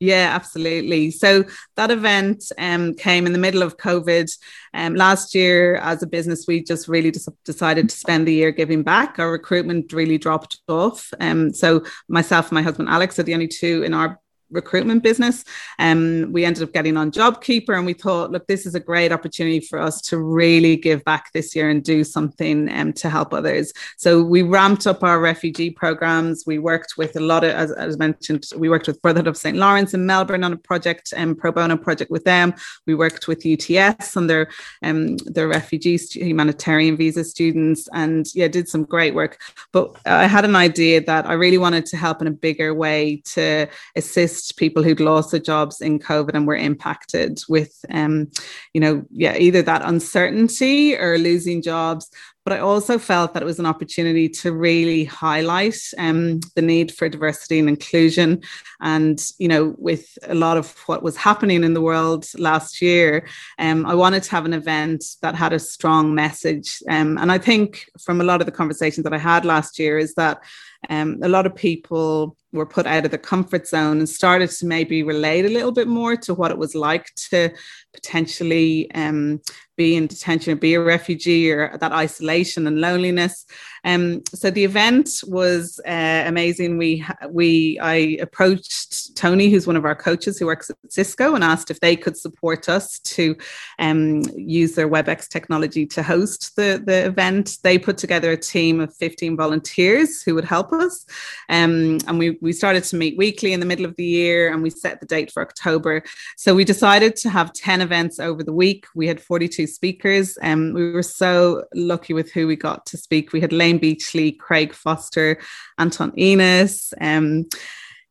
Yeah, 0.01 0.31
absolutely. 0.33 1.11
So 1.11 1.43
that 1.75 1.91
event 1.91 2.51
um, 2.57 2.95
came 2.95 3.27
in 3.27 3.33
the 3.33 3.37
middle 3.37 3.61
of 3.61 3.77
COVID. 3.77 4.35
Um, 4.73 4.95
last 4.95 5.35
year, 5.35 5.75
as 5.75 6.01
a 6.01 6.07
business, 6.07 6.45
we 6.47 6.63
just 6.63 6.87
really 6.87 7.13
decided 7.45 7.87
to 7.87 7.95
spend 7.95 8.27
the 8.27 8.33
year 8.33 8.49
giving 8.49 8.81
back. 8.81 9.19
Our 9.19 9.31
recruitment 9.31 9.93
really 9.93 10.17
dropped 10.17 10.59
off. 10.67 11.13
Um, 11.19 11.53
so 11.53 11.83
myself 12.09 12.47
and 12.47 12.53
my 12.53 12.63
husband 12.63 12.89
Alex 12.89 13.19
are 13.19 13.23
the 13.23 13.35
only 13.35 13.47
two 13.47 13.83
in 13.83 13.93
our 13.93 14.19
recruitment 14.51 15.03
business. 15.03 15.43
And 15.79 16.25
um, 16.25 16.31
we 16.31 16.45
ended 16.45 16.63
up 16.63 16.73
getting 16.73 16.97
on 16.97 17.11
JobKeeper 17.11 17.75
and 17.75 17.85
we 17.85 17.93
thought, 17.93 18.31
look, 18.31 18.47
this 18.47 18.65
is 18.65 18.75
a 18.75 18.79
great 18.79 19.11
opportunity 19.11 19.59
for 19.59 19.79
us 19.79 20.01
to 20.03 20.17
really 20.17 20.75
give 20.75 21.03
back 21.03 21.31
this 21.33 21.55
year 21.55 21.69
and 21.69 21.83
do 21.83 22.03
something 22.03 22.71
um, 22.71 22.93
to 22.93 23.09
help 23.09 23.33
others. 23.33 23.73
So 23.97 24.23
we 24.23 24.41
ramped 24.41 24.87
up 24.87 25.03
our 25.03 25.19
refugee 25.19 25.69
programs. 25.69 26.43
We 26.45 26.59
worked 26.59 26.97
with 26.97 27.15
a 27.15 27.19
lot 27.19 27.43
of, 27.43 27.51
as, 27.51 27.71
as 27.71 27.97
mentioned, 27.97 28.45
we 28.55 28.69
worked 28.69 28.87
with 28.87 29.01
Brotherhood 29.01 29.27
of 29.27 29.37
St. 29.37 29.57
Laurence 29.57 29.93
in 29.93 30.05
Melbourne 30.05 30.43
on 30.43 30.53
a 30.53 30.57
project, 30.57 31.13
um, 31.15 31.35
pro 31.35 31.51
bono 31.51 31.77
project 31.77 32.11
with 32.11 32.23
them. 32.23 32.53
We 32.85 32.95
worked 32.95 33.27
with 33.27 33.45
UTS 33.45 34.17
on 34.17 34.27
their, 34.27 34.49
um, 34.83 35.17
their 35.17 35.47
refugee 35.47 35.97
humanitarian 35.97 36.97
visa 36.97 37.23
students 37.23 37.87
and 37.93 38.25
yeah, 38.33 38.47
did 38.47 38.69
some 38.69 38.83
great 38.83 39.13
work. 39.13 39.39
But 39.71 39.95
I 40.05 40.27
had 40.27 40.45
an 40.45 40.55
idea 40.55 41.01
that 41.01 41.25
I 41.25 41.33
really 41.33 41.57
wanted 41.57 41.85
to 41.87 41.97
help 41.97 42.21
in 42.21 42.27
a 42.27 42.31
bigger 42.31 42.73
way 42.73 43.21
to 43.33 43.67
assist 43.95 44.40
people 44.57 44.83
who'd 44.83 44.99
lost 44.99 45.31
their 45.31 45.39
jobs 45.39 45.81
in 45.81 45.99
COVID 45.99 46.33
and 46.33 46.47
were 46.47 46.55
impacted 46.55 47.41
with, 47.47 47.73
um, 47.89 48.29
you 48.73 48.81
know, 48.81 49.03
yeah, 49.11 49.37
either 49.37 49.61
that 49.61 49.83
uncertainty 49.83 50.95
or 50.95 51.17
losing 51.17 51.61
jobs. 51.61 52.09
But 52.43 52.53
I 52.53 52.59
also 52.59 52.97
felt 52.97 53.33
that 53.33 53.43
it 53.43 53.45
was 53.45 53.59
an 53.59 53.67
opportunity 53.67 54.27
to 54.27 54.51
really 54.51 55.03
highlight 55.03 55.77
um, 55.99 56.39
the 56.55 56.61
need 56.63 56.91
for 56.91 57.07
diversity 57.07 57.59
and 57.59 57.69
inclusion. 57.69 58.41
And, 58.81 59.23
you 59.37 59.47
know, 59.47 59.75
with 59.77 60.17
a 60.27 60.33
lot 60.33 60.57
of 60.57 60.75
what 60.87 61.03
was 61.03 61.15
happening 61.15 61.63
in 61.63 61.75
the 61.75 61.81
world 61.81 62.25
last 62.39 62.81
year, 62.81 63.27
um, 63.59 63.85
I 63.85 63.93
wanted 63.93 64.23
to 64.23 64.31
have 64.31 64.45
an 64.45 64.53
event 64.53 65.05
that 65.21 65.35
had 65.35 65.53
a 65.53 65.59
strong 65.59 66.15
message. 66.15 66.81
Um, 66.89 67.19
and 67.19 67.31
I 67.31 67.37
think 67.37 67.85
from 67.99 68.19
a 68.19 68.23
lot 68.23 68.41
of 68.41 68.47
the 68.47 68.51
conversations 68.51 69.03
that 69.03 69.13
I 69.13 69.19
had 69.19 69.45
last 69.45 69.77
year 69.77 69.99
is 69.99 70.15
that 70.15 70.41
um, 70.89 71.19
a 71.21 71.29
lot 71.29 71.45
of 71.45 71.55
people 71.55 72.35
were 72.53 72.65
put 72.65 72.85
out 72.85 73.05
of 73.05 73.11
the 73.11 73.17
comfort 73.17 73.67
zone 73.67 73.99
and 73.99 74.09
started 74.09 74.49
to 74.49 74.65
maybe 74.65 75.03
relate 75.03 75.45
a 75.45 75.49
little 75.49 75.71
bit 75.71 75.87
more 75.87 76.17
to 76.17 76.33
what 76.33 76.51
it 76.51 76.57
was 76.57 76.75
like 76.75 77.13
to 77.15 77.49
potentially 77.93 78.91
um, 78.93 79.39
be 79.77 79.95
in 79.95 80.07
detention 80.07 80.57
be 80.57 80.73
a 80.73 80.81
refugee 80.81 81.49
or 81.51 81.77
that 81.77 81.91
isolation 81.91 82.67
and 82.67 82.81
loneliness. 82.81 83.45
Um, 83.83 84.23
so 84.33 84.51
the 84.51 84.63
event 84.63 85.21
was 85.25 85.79
uh, 85.87 86.23
amazing. 86.25 86.77
We 86.77 87.05
we 87.29 87.79
I 87.79 88.17
approached 88.21 89.15
Tony, 89.15 89.49
who's 89.49 89.65
one 89.65 89.75
of 89.75 89.85
our 89.85 89.95
coaches 89.95 90.37
who 90.37 90.45
works 90.45 90.69
at 90.69 90.77
Cisco, 90.89 91.33
and 91.33 91.43
asked 91.43 91.71
if 91.71 91.79
they 91.79 91.95
could 91.95 92.15
support 92.15 92.69
us 92.69 92.99
to 92.99 93.35
um, 93.79 94.21
use 94.35 94.75
their 94.75 94.89
WebEx 94.89 95.27
technology 95.27 95.85
to 95.87 96.03
host 96.03 96.55
the 96.55 96.81
the 96.85 97.05
event. 97.05 97.57
They 97.63 97.79
put 97.79 97.97
together 97.97 98.31
a 98.31 98.37
team 98.37 98.79
of 98.79 98.93
15 98.95 99.35
volunteers 99.35 100.21
who 100.21 100.35
would 100.35 100.45
help 100.45 100.71
us, 100.73 101.05
um, 101.49 101.97
and 102.07 102.19
we 102.19 102.37
we 102.41 102.53
started 102.53 102.83
to 102.85 102.95
meet 102.95 103.17
weekly 103.17 103.53
in 103.53 103.59
the 103.59 103.65
middle 103.65 103.85
of 103.85 103.95
the 103.95 104.05
year, 104.05 104.53
and 104.53 104.61
we 104.61 104.69
set 104.69 104.99
the 104.99 105.07
date 105.07 105.31
for 105.31 105.41
October. 105.41 106.03
So 106.37 106.53
we 106.53 106.65
decided 106.65 107.15
to 107.17 107.29
have 107.29 107.53
10 107.53 107.81
events 107.81 108.19
over 108.19 108.43
the 108.43 108.53
week. 108.53 108.85
We 108.93 109.07
had 109.07 109.19
42 109.19 109.65
speakers, 109.67 110.37
and 110.37 110.69
um, 110.69 110.73
we 110.73 110.91
were 110.91 111.03
so 111.03 111.63
lucky 111.73 112.13
with 112.13 112.31
who 112.31 112.45
we 112.47 112.55
got 112.55 112.85
to 112.87 112.97
speak. 112.97 113.33
We 113.33 113.41
had 113.41 113.53
Layne 113.71 113.79
Beachley, 113.79 114.33
Craig 114.33 114.73
Foster, 114.73 115.39
Anton 115.77 116.11
Enus. 116.11 116.93
Um, 116.99 117.45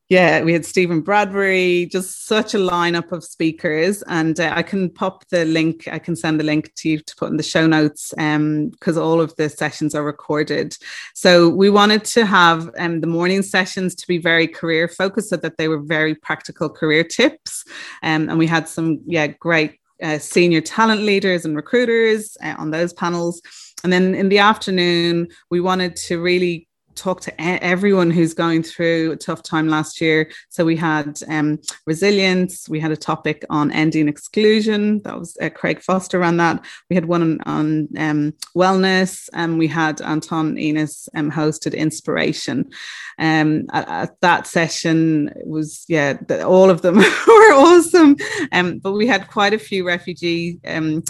yeah, 0.09 0.43
we 0.43 0.53
had 0.53 0.67
Steven 0.67 1.03
Bradbury, 1.03 1.87
just 1.87 2.27
such 2.27 2.53
a 2.53 2.59
lineup 2.59 3.13
of 3.13 3.23
speakers. 3.23 4.03
And 4.09 4.41
uh, 4.41 4.53
I 4.57 4.65
can 4.65 4.91
pop 4.91 5.25
the 5.29 5.45
link, 5.45 5.87
I 5.87 6.01
can 6.01 6.17
send 6.17 6.41
the 6.41 6.45
link 6.45 6.75
to 6.79 6.89
you 6.89 6.99
to 6.99 7.17
put 7.17 7.31
in 7.31 7.37
the 7.37 7.45
show 7.45 7.69
notes 7.69 8.13
because 8.17 8.97
um, 8.97 9.03
all 9.03 9.21
of 9.21 9.37
the 9.37 9.49
sessions 9.49 9.95
are 9.95 10.03
recorded. 10.03 10.77
So 11.15 11.49
we 11.49 11.71
wanted 11.71 12.05
to 12.07 12.27
have 12.27 12.71
um, 12.77 13.03
the 13.03 13.07
morning 13.07 13.43
sessions 13.43 13.95
to 13.97 14.09
be 14.09 14.19
very 14.19 14.49
career 14.49 14.89
focused 14.89 15.29
so 15.29 15.37
that 15.37 15.59
they 15.59 15.69
were 15.69 15.81
very 15.81 16.17
practical 16.17 16.69
career 16.69 17.05
tips. 17.05 17.65
Um, 18.03 18.29
and 18.29 18.37
we 18.39 18.49
had 18.49 18.67
some, 18.67 19.03
yeah, 19.07 19.29
great 19.29 19.79
uh, 20.03 20.19
senior 20.19 20.61
talent 20.61 21.03
leaders 21.03 21.45
and 21.45 21.55
recruiters 21.55 22.37
uh, 22.43 22.55
on 22.59 22.71
those 22.71 22.93
panels. 22.93 23.41
And 23.85 23.93
then 23.93 24.15
in 24.15 24.29
the 24.29 24.39
afternoon, 24.39 25.29
we 25.51 25.61
wanted 25.61 25.97
to 25.97 26.21
really 26.21 26.69
talk 27.01 27.21
to 27.23 27.41
everyone 27.41 28.11
who's 28.11 28.35
going 28.35 28.63
through 28.63 29.13
a 29.13 29.17
tough 29.17 29.43
time 29.43 29.69
last 29.69 30.01
year. 30.01 30.31
So 30.51 30.65
we 30.65 30.77
had 30.77 31.19
um, 31.29 31.59
resilience, 31.87 32.69
we 32.69 32.79
had 32.79 32.91
a 32.91 32.97
topic 32.97 33.45
on 33.49 33.73
ending 33.73 34.09
exclusion. 34.09 35.01
That 35.03 35.19
was 35.19 35.37
uh, 35.41 35.49
Craig 35.49 35.81
Foster 35.81 36.19
ran 36.19 36.37
that. 36.37 36.65
We 36.91 36.97
had 36.97 37.07
one 37.07 37.23
on, 37.23 37.41
on 37.47 37.89
um, 37.97 38.35
wellness, 38.55 39.29
and 39.33 39.59
we 39.59 39.67
had 39.67 40.03
Anton 40.03 40.57
Enus 40.57 41.09
um, 41.15 41.31
hosted 41.31 41.75
inspiration. 41.75 42.71
Um, 43.19 43.67
at, 43.73 43.89
at, 43.89 44.21
that 44.21 44.47
session 44.47 45.33
was 45.45 45.85
yeah, 45.89 46.15
the, 46.29 46.47
all 46.47 46.71
of 46.71 46.83
them 46.83 46.97
were 46.97 47.53
awesome. 47.55 48.17
Um, 48.53 48.79
but 48.79 48.93
we 48.93 49.07
had 49.07 49.31
quite 49.31 49.55
a 49.55 49.59
few 49.59 49.87
refugee 49.87 50.59
um, 50.67 51.03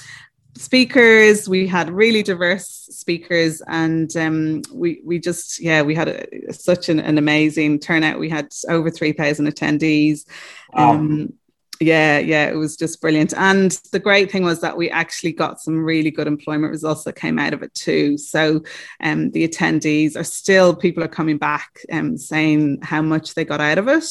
speakers. 0.60 1.48
We 1.48 1.66
had 1.66 1.90
really 1.90 2.22
diverse 2.22 2.66
speakers 2.90 3.62
and 3.66 4.14
um, 4.16 4.62
we 4.72 5.00
we 5.04 5.18
just 5.18 5.60
yeah 5.60 5.80
we 5.80 5.94
had 5.94 6.08
a, 6.08 6.52
such 6.52 6.88
an, 6.88 7.00
an, 7.00 7.16
amazing 7.16 7.78
turnout. 7.78 8.18
We 8.18 8.28
had 8.28 8.52
over 8.68 8.90
3000 8.90 9.46
attendees. 9.46 10.26
Um, 10.74 11.32
yeah 11.80 12.18
yeah 12.18 12.48
it 12.48 12.56
was 12.56 12.76
just 12.76 13.00
brilliant. 13.00 13.32
And 13.36 13.72
the 13.92 13.98
great 13.98 14.30
thing 14.30 14.44
was 14.44 14.60
that 14.60 14.76
we 14.76 14.90
actually 14.90 15.32
got 15.32 15.60
some 15.60 15.82
really 15.82 16.10
good 16.10 16.26
employment 16.26 16.70
results 16.70 17.04
that 17.04 17.16
came 17.16 17.38
out 17.38 17.54
of 17.54 17.62
it 17.62 17.74
too. 17.74 18.18
So 18.18 18.62
um, 19.00 19.30
the 19.30 19.48
attendees 19.48 20.16
are 20.16 20.24
still 20.24 20.74
people 20.74 21.02
are 21.02 21.08
coming 21.08 21.38
back 21.38 21.80
and 21.88 22.10
um, 22.10 22.18
saying 22.18 22.80
how 22.82 23.02
much 23.02 23.34
they 23.34 23.44
got 23.44 23.60
out 23.60 23.78
of 23.78 23.88
it 23.88 24.04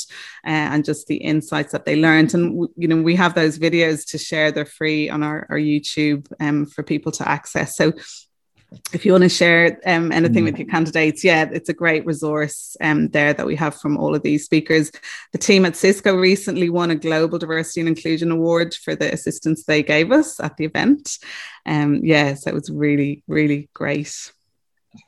uh, 0.45 0.73
and 0.73 0.83
just 0.83 1.07
the 1.07 1.17
insights 1.17 1.71
that 1.71 1.85
they 1.85 1.95
learned. 1.95 2.33
And 2.33 2.67
you 2.75 2.87
know 2.87 3.01
we 3.01 3.15
have 3.15 3.35
those 3.35 3.59
videos 3.59 4.05
to 4.09 4.17
share. 4.17 4.51
They're 4.51 4.65
free 4.65 5.09
on 5.09 5.23
our, 5.23 5.45
our 5.49 5.57
youtube 5.57 6.31
um, 6.39 6.65
for 6.65 6.83
people 6.83 7.11
to 7.13 7.27
access. 7.27 7.75
So 7.75 7.93
if 8.93 9.05
you 9.05 9.11
want 9.11 9.23
to 9.23 9.29
share 9.29 9.79
um, 9.85 10.11
anything 10.11 10.43
mm. 10.43 10.47
with 10.47 10.59
your 10.59 10.67
candidates, 10.67 11.23
yeah, 11.23 11.49
it's 11.51 11.69
a 11.69 11.73
great 11.73 12.05
resource 12.05 12.77
um, 12.81 13.09
there 13.09 13.33
that 13.33 13.45
we 13.45 13.55
have 13.55 13.75
from 13.75 13.97
all 13.97 14.13
of 14.13 14.21
these 14.21 14.45
speakers. 14.45 14.91
The 15.31 15.37
team 15.39 15.65
at 15.65 15.75
Cisco 15.75 16.15
recently 16.15 16.69
won 16.69 16.91
a 16.91 16.95
Global 16.95 17.39
Diversity 17.39 17.81
and 17.81 17.89
Inclusion 17.89 18.31
Award 18.31 18.75
for 18.75 18.95
the 18.95 19.11
assistance 19.11 19.63
they 19.63 19.81
gave 19.81 20.11
us 20.11 20.39
at 20.39 20.57
the 20.57 20.65
event. 20.65 21.17
Um, 21.65 22.01
yeah, 22.03 22.35
so 22.35 22.49
it 22.49 22.53
was 22.53 22.69
really, 22.69 23.23
really 23.27 23.69
great. 23.73 24.31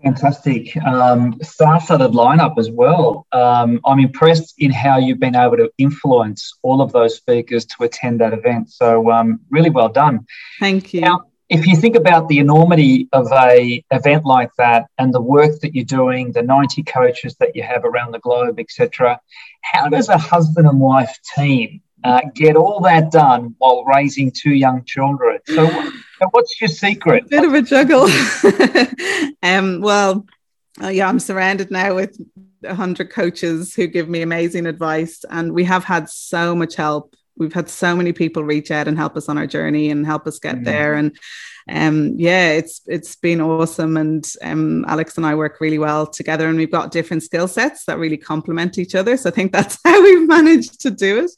Fantastic. 0.03 0.77
Um, 0.77 1.39
star-studded 1.41 2.11
lineup 2.11 2.57
as 2.57 2.69
well. 2.69 3.25
Um, 3.31 3.79
I'm 3.85 3.99
impressed 3.99 4.53
in 4.59 4.71
how 4.71 4.99
you've 4.99 5.19
been 5.19 5.35
able 5.35 5.57
to 5.57 5.71
influence 5.77 6.53
all 6.61 6.81
of 6.81 6.91
those 6.91 7.15
speakers 7.17 7.65
to 7.65 7.83
attend 7.83 8.21
that 8.21 8.33
event. 8.33 8.69
So 8.69 9.11
um, 9.11 9.39
really 9.49 9.71
well 9.71 9.89
done. 9.89 10.27
Thank 10.59 10.93
you. 10.93 11.01
Now, 11.01 11.25
if 11.51 11.67
you 11.67 11.75
think 11.75 11.97
about 11.97 12.29
the 12.29 12.39
enormity 12.39 13.09
of 13.11 13.29
a 13.33 13.83
event 13.91 14.25
like 14.25 14.55
that 14.57 14.87
and 14.97 15.13
the 15.13 15.19
work 15.19 15.59
that 15.59 15.75
you're 15.75 15.83
doing, 15.83 16.31
the 16.31 16.41
90 16.41 16.81
coaches 16.83 17.35
that 17.41 17.57
you 17.57 17.61
have 17.61 17.83
around 17.83 18.13
the 18.13 18.19
globe, 18.19 18.57
etc., 18.57 19.19
how 19.61 19.89
does 19.89 20.07
a 20.07 20.17
husband 20.17 20.65
and 20.65 20.79
wife 20.79 21.13
team 21.35 21.81
uh, 22.05 22.21
get 22.33 22.55
all 22.55 22.79
that 22.79 23.11
done 23.11 23.53
while 23.57 23.83
raising 23.83 24.31
two 24.31 24.53
young 24.53 24.85
children? 24.85 25.39
So, 25.45 25.69
what's 26.31 26.59
your 26.61 26.69
secret? 26.69 27.25
a 27.25 27.27
Bit 27.27 27.43
of 27.43 27.53
a 27.53 27.61
juggle. 27.61 28.07
um, 29.43 29.81
well, 29.81 30.25
uh, 30.81 30.87
yeah, 30.87 31.09
I'm 31.09 31.19
surrounded 31.19 31.69
now 31.69 31.95
with 31.95 32.17
100 32.61 33.11
coaches 33.11 33.75
who 33.75 33.87
give 33.87 34.07
me 34.07 34.21
amazing 34.21 34.67
advice, 34.67 35.25
and 35.29 35.51
we 35.51 35.65
have 35.65 35.83
had 35.83 36.09
so 36.09 36.55
much 36.55 36.75
help 36.75 37.13
we've 37.37 37.53
had 37.53 37.69
so 37.69 37.95
many 37.95 38.13
people 38.13 38.43
reach 38.43 38.71
out 38.71 38.87
and 38.87 38.97
help 38.97 39.15
us 39.17 39.29
on 39.29 39.37
our 39.37 39.47
journey 39.47 39.89
and 39.89 40.05
help 40.05 40.27
us 40.27 40.39
get 40.39 40.55
mm-hmm. 40.55 40.65
there. 40.65 40.93
And 40.95 41.17
um 41.69 42.15
yeah 42.17 42.49
it's 42.53 42.81
it's 42.87 43.15
been 43.15 43.39
awesome. 43.39 43.95
And 43.95 44.27
um 44.41 44.83
alex 44.87 45.15
and 45.17 45.25
i 45.25 45.35
work 45.35 45.61
really 45.61 45.77
well 45.77 46.07
together 46.07 46.47
and 46.47 46.57
we've 46.57 46.71
got 46.71 46.91
different 46.91 47.21
skill 47.21 47.47
sets 47.47 47.85
that 47.85 47.99
really 47.99 48.17
complement 48.17 48.79
each 48.79 48.95
other. 48.95 49.15
So 49.15 49.29
i 49.29 49.31
think 49.31 49.51
that's 49.55 49.77
how 49.83 50.01
we've 50.01 50.27
managed 50.27 50.81
to 50.81 50.91
do 50.91 51.25
it. 51.25 51.31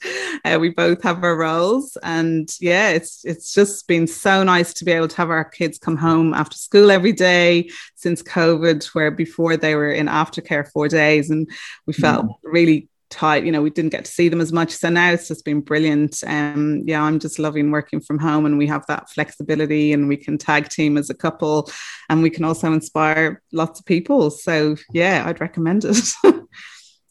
Uh, 0.45 0.59
we 0.59 0.69
both 0.69 1.01
have 1.03 1.23
our 1.23 1.35
roles. 1.35 1.97
And 2.03 2.49
yeah 2.59 2.89
it's 2.89 3.25
it's 3.25 3.53
just 3.53 3.87
been 3.87 4.07
so 4.07 4.43
nice 4.43 4.73
to 4.75 4.85
be 4.85 4.91
able 4.91 5.09
to 5.09 5.17
have 5.17 5.29
our 5.29 5.45
kids 5.45 5.77
come 5.77 5.97
home 5.97 6.33
after 6.33 6.57
school 6.57 6.89
every 6.89 7.13
day 7.13 7.69
since 7.95 8.23
covid 8.23 8.85
where 8.93 9.11
before 9.11 9.57
they 9.57 9.75
were 9.75 9.91
in 9.91 10.07
aftercare 10.07 10.69
four 10.71 10.87
days. 10.87 11.29
And 11.29 11.49
we 11.85 11.93
felt 11.93 12.25
mm. 12.25 12.35
really 12.43 12.87
tight 13.13 13.45
you 13.45 13.51
know 13.51 13.61
we 13.61 13.69
didn't 13.69 13.91
get 13.91 14.05
to 14.05 14.11
see 14.11 14.27
them 14.27 14.41
as 14.41 14.51
much 14.51 14.71
so 14.71 14.89
now 14.89 15.11
it's 15.11 15.27
just 15.27 15.45
been 15.45 15.61
brilliant 15.61 16.23
um 16.25 16.81
yeah 16.85 17.01
i'm 17.01 17.19
just 17.19 17.37
loving 17.37 17.69
working 17.69 18.01
from 18.01 18.17
home 18.17 18.45
and 18.45 18.57
we 18.57 18.65
have 18.65 18.85
that 18.87 19.09
flexibility 19.09 19.93
and 19.93 20.07
we 20.07 20.17
can 20.17 20.37
tag 20.37 20.67
team 20.67 20.97
as 20.97 21.09
a 21.09 21.13
couple 21.13 21.69
and 22.09 22.23
we 22.23 22.29
can 22.29 22.43
also 22.43 22.73
inspire 22.73 23.41
lots 23.51 23.79
of 23.79 23.85
people 23.85 24.31
so 24.31 24.75
yeah 24.91 25.23
i'd 25.27 25.39
recommend 25.39 25.85
it 25.85 25.97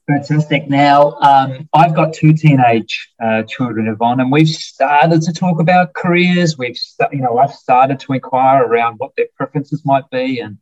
Fantastic. 0.08 0.68
Now, 0.68 1.12
um, 1.20 1.68
I've 1.72 1.94
got 1.94 2.12
two 2.12 2.32
teenage 2.32 3.08
uh, 3.22 3.44
children, 3.44 3.86
Yvonne, 3.86 4.18
and 4.18 4.32
we've 4.32 4.48
started 4.48 5.22
to 5.22 5.32
talk 5.32 5.60
about 5.60 5.94
careers. 5.94 6.58
We've, 6.58 6.76
st- 6.76 7.12
you 7.12 7.20
know, 7.20 7.38
I've 7.38 7.54
started 7.54 8.00
to 8.00 8.12
inquire 8.12 8.64
around 8.64 8.96
what 8.96 9.12
their 9.16 9.28
preferences 9.36 9.86
might 9.86 10.10
be 10.10 10.40
and 10.40 10.58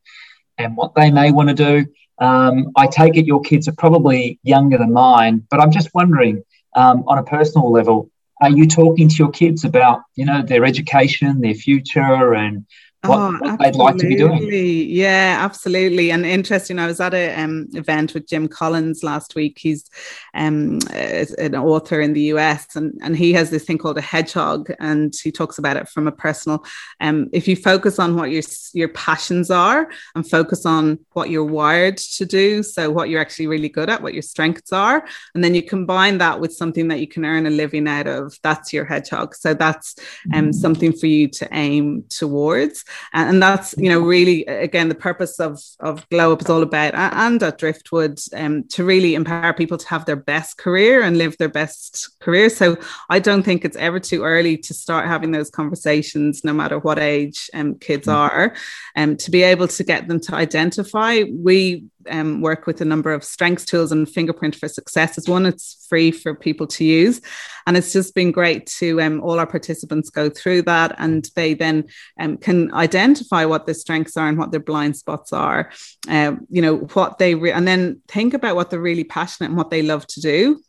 and 0.59 0.77
what 0.77 0.95
they 0.95 1.11
may 1.11 1.33
want 1.33 1.49
to 1.49 1.55
do. 1.55 1.87
Um, 2.21 2.73
I 2.77 2.87
take 2.87 3.17
it 3.17 3.27
your 3.27 3.41
kids 3.41 3.67
are 3.67 3.75
probably 3.75 4.39
younger 4.43 4.79
than 4.79 4.93
mine, 4.93 5.47
but 5.51 5.61
I'm 5.61 5.71
just 5.71 5.93
wondering, 5.95 6.45
um, 6.77 7.05
on 7.09 7.19
a 7.19 7.23
personal 7.23 7.73
level, 7.73 8.11
are 8.43 8.51
you 8.51 8.67
talking 8.67 9.09
to 9.09 9.15
your 9.17 9.31
kids 9.31 9.65
about, 9.65 10.03
you 10.17 10.25
know, 10.25 10.43
their 10.43 10.65
education, 10.65 11.41
their 11.41 11.55
future, 11.55 12.35
and 12.35 12.67
what, 13.03 13.41
oh, 13.43 13.57
they'd 13.59 13.77
like 13.77 13.97
to 13.97 14.07
be 14.07 14.17
doing. 14.17 14.47
Yeah, 14.51 15.39
absolutely. 15.41 16.11
And 16.11 16.27
interesting, 16.27 16.79
I 16.79 16.87
was 16.87 17.01
at 17.01 17.15
an 17.15 17.43
um, 17.43 17.69
event 17.73 18.13
with 18.13 18.29
Jim 18.29 18.47
Collins 18.47 19.03
last 19.03 19.35
week. 19.35 19.59
He's 19.59 19.89
um, 20.35 20.81
an 20.91 21.55
author 21.55 22.03
in 22.03 22.13
the 22.13 22.21
US, 22.35 22.77
and, 22.77 22.93
and 23.03 23.17
he 23.17 23.33
has 23.33 23.49
this 23.49 23.65
thing 23.65 23.79
called 23.79 23.97
a 23.97 24.03
hedgehog, 24.03 24.71
and 24.81 25.15
he 25.23 25.33
talks 25.33 25.57
about 25.57 25.79
it 25.79 25.89
from 25.89 26.09
a 26.09 26.13
personal. 26.13 26.63
Um, 27.01 27.31
if 27.33 27.49
you 27.49 27.57
focus 27.57 27.99
on 27.99 28.17
what 28.17 28.31
your 28.31 28.43
your 28.75 28.89
passions 28.89 29.51
are 29.51 29.91
and 30.15 30.29
focus 30.29 30.67
on 30.67 30.99
what 31.13 31.31
you're 31.31 31.43
wired 31.43 31.97
to 31.97 32.27
do, 32.27 32.63
so 32.63 32.91
what 32.91 33.09
you're 33.09 33.21
actually 33.21 33.47
really 33.47 33.71
good 33.71 33.89
at, 33.89 34.03
what 34.03 34.13
your 34.13 34.23
strengths 34.23 34.75
are, 34.75 35.07
and 35.35 35.43
then 35.43 35.55
you 35.55 35.63
combine 35.63 36.19
that 36.19 36.39
with 36.39 36.53
something 36.53 36.89
that 36.89 37.01
you 37.01 37.09
can 37.09 37.25
earn 37.25 37.47
a 37.47 37.51
living 37.51 37.89
out 37.89 38.07
of, 38.07 38.37
that's 38.43 38.75
your 38.75 38.85
hedgehog. 38.85 39.35
So 39.35 39.55
that's 39.55 39.95
um, 40.35 40.47
mm-hmm. 40.47 40.53
something 40.53 40.93
for 40.93 41.07
you 41.07 41.29
to 41.29 41.49
aim 41.53 42.05
towards 42.11 42.85
and 43.13 43.43
that's 43.43 43.75
you 43.77 43.89
know 43.89 44.01
really 44.01 44.45
again 44.47 44.89
the 44.89 44.95
purpose 44.95 45.39
of 45.41 45.61
of 45.81 46.09
glow 46.11 46.33
up 46.33 46.43
is 46.43 46.51
all 46.51 46.63
about 46.63 46.95
and 46.95 47.43
at 47.43 47.59
driftwood 47.59 48.19
um, 48.35 48.65
to 48.65 48.85
really 48.85 49.15
empower 49.15 49.53
people 49.53 49.79
to 49.79 49.89
have 49.89 50.05
their 50.05 50.17
best 50.17 50.59
career 50.59 51.03
and 51.03 51.19
live 51.19 51.37
their 51.39 51.49
best 51.49 52.19
career 52.21 52.49
so 52.49 52.77
i 53.09 53.19
don't 53.19 53.43
think 53.43 53.65
it's 53.65 53.77
ever 53.77 54.01
too 54.01 54.23
early 54.23 54.57
to 54.57 54.75
start 54.75 55.07
having 55.07 55.31
those 55.31 55.51
conversations 55.51 56.45
no 56.45 56.53
matter 56.53 56.79
what 56.79 56.99
age 56.99 57.51
um, 57.55 57.75
kids 57.77 58.07
mm-hmm. 58.07 58.19
are 58.19 58.55
and 58.95 59.13
um, 59.13 59.17
to 59.17 59.31
be 59.31 59.43
able 59.43 59.69
to 59.69 59.85
get 59.85 60.09
them 60.09 60.21
to 60.21 60.35
identify 60.35 61.23
we 61.31 61.85
um, 62.09 62.41
work 62.41 62.67
with 62.67 62.81
a 62.81 62.85
number 62.85 63.13
of 63.13 63.25
strengths 63.25 63.65
tools 63.65 63.93
and 63.93 64.09
fingerprint 64.09 64.57
for 64.57 64.69
success. 64.69 65.19
Is 65.19 65.29
one 65.29 65.47
it's 65.47 65.87
free 65.89 66.11
for 66.11 66.35
people 66.35 66.67
to 66.69 66.85
use. 66.85 67.21
And 67.67 67.77
it's 67.77 67.93
just 67.93 68.15
been 68.15 68.33
great 68.33 68.67
to 68.79 69.01
um, 69.01 69.21
all 69.21 69.39
our 69.39 69.47
participants 69.47 70.11
go 70.11 70.31
through 70.31 70.63
that 70.63 70.95
and 70.99 71.29
they 71.37 71.55
then 71.55 71.85
um, 72.19 72.37
can 72.37 72.73
identify 72.73 73.45
what 73.45 73.67
their 73.67 73.75
strengths 73.75 74.17
are 74.17 74.29
and 74.29 74.39
what 74.39 74.51
their 74.51 74.61
blind 74.61 74.97
spots 74.97 75.33
are 75.33 75.71
um, 76.09 76.47
you 76.49 76.63
know 76.63 76.77
what 76.95 77.19
they 77.19 77.35
re- 77.35 77.53
and 77.53 77.67
then 77.67 78.01
think 78.09 78.35
about 78.35 78.57
what 78.57 78.71
they're 78.71 78.81
really 78.81 79.05
passionate 79.05 79.49
and 79.49 79.57
what 79.57 79.71
they 79.71 79.83
love 79.83 80.07
to 80.09 80.21
do. 80.21 80.63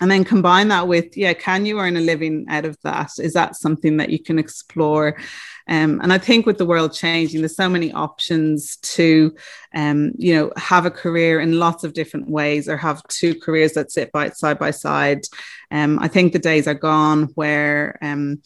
And 0.00 0.10
then 0.10 0.24
combine 0.24 0.68
that 0.68 0.88
with 0.88 1.16
yeah 1.16 1.32
can 1.32 1.64
you 1.66 1.78
earn 1.78 1.96
a 1.96 2.00
living 2.00 2.46
out 2.48 2.64
of 2.64 2.76
that? 2.82 3.10
Is 3.18 3.34
that 3.34 3.56
something 3.56 3.98
that 3.98 4.10
you 4.10 4.18
can 4.18 4.38
explore 4.38 5.16
um, 5.68 6.00
and 6.02 6.12
i 6.12 6.18
think 6.18 6.46
with 6.46 6.58
the 6.58 6.66
world 6.66 6.92
changing 6.92 7.40
there's 7.40 7.56
so 7.56 7.68
many 7.68 7.92
options 7.92 8.76
to 8.76 9.34
um, 9.74 10.12
you 10.16 10.34
know 10.34 10.52
have 10.56 10.86
a 10.86 10.90
career 10.90 11.40
in 11.40 11.58
lots 11.58 11.84
of 11.84 11.94
different 11.94 12.28
ways 12.28 12.68
or 12.68 12.76
have 12.76 13.02
two 13.08 13.34
careers 13.34 13.72
that 13.72 13.90
sit 13.90 14.12
by 14.12 14.30
side 14.30 14.58
by 14.58 14.70
side. 14.70 15.22
Um, 15.70 15.98
i 16.00 16.08
think 16.08 16.32
the 16.32 16.38
days 16.38 16.66
are 16.66 16.74
gone 16.74 17.24
where 17.34 17.98
um, 18.02 18.42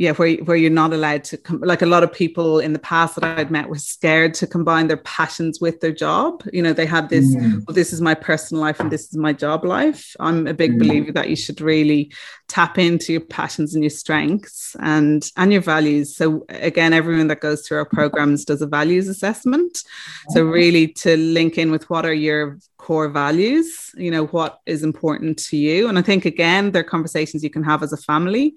yeah 0.00 0.12
where, 0.12 0.34
where 0.46 0.56
you're 0.56 0.70
not 0.70 0.94
allowed 0.94 1.22
to 1.24 1.36
com- 1.36 1.60
like 1.60 1.82
a 1.82 1.86
lot 1.86 2.02
of 2.02 2.10
people 2.12 2.58
in 2.58 2.72
the 2.72 2.78
past 2.78 3.14
that 3.14 3.24
i'd 3.38 3.50
met 3.50 3.68
were 3.68 3.78
scared 3.78 4.32
to 4.32 4.46
combine 4.46 4.88
their 4.88 4.96
passions 4.96 5.60
with 5.60 5.80
their 5.80 5.92
job. 5.92 6.42
You 6.52 6.62
know 6.62 6.72
they 6.72 6.86
had 6.86 7.08
this 7.08 7.26
mm. 7.34 7.62
well, 7.66 7.74
this 7.74 7.92
is 7.92 8.00
my 8.00 8.14
personal 8.14 8.62
life 8.62 8.80
and 8.80 8.90
this 8.90 9.04
is 9.10 9.16
my 9.16 9.32
job 9.32 9.64
life. 9.64 10.16
I'm 10.18 10.46
a 10.46 10.54
big 10.54 10.72
mm. 10.72 10.78
believer 10.78 11.12
that 11.12 11.28
you 11.28 11.36
should 11.36 11.60
really 11.60 12.12
tap 12.48 12.78
into 12.78 13.12
your 13.12 13.20
passions 13.20 13.74
and 13.74 13.84
your 13.84 13.90
strengths 13.90 14.76
and 14.80 15.30
and 15.36 15.52
your 15.52 15.62
values. 15.62 16.16
So 16.16 16.46
again 16.48 16.92
everyone 16.92 17.28
that 17.28 17.40
goes 17.40 17.60
through 17.62 17.78
our 17.78 17.90
programs 17.98 18.44
does 18.44 18.62
a 18.62 18.66
values 18.66 19.08
assessment. 19.08 19.82
So 20.30 20.44
really 20.44 20.88
to 21.02 21.16
link 21.16 21.58
in 21.58 21.70
with 21.70 21.88
what 21.90 22.06
are 22.06 22.20
your 22.28 22.58
core 22.78 23.10
values 23.10 23.90
you 23.94 24.10
know 24.10 24.24
what 24.28 24.60
is 24.64 24.82
important 24.82 25.38
to 25.38 25.56
you. 25.56 25.88
And 25.88 25.98
i 25.98 26.02
think 26.02 26.24
again 26.24 26.72
they're 26.72 26.92
conversations 26.96 27.44
you 27.44 27.50
can 27.50 27.62
have 27.62 27.82
as 27.82 27.92
a 27.92 27.98
family 28.10 28.54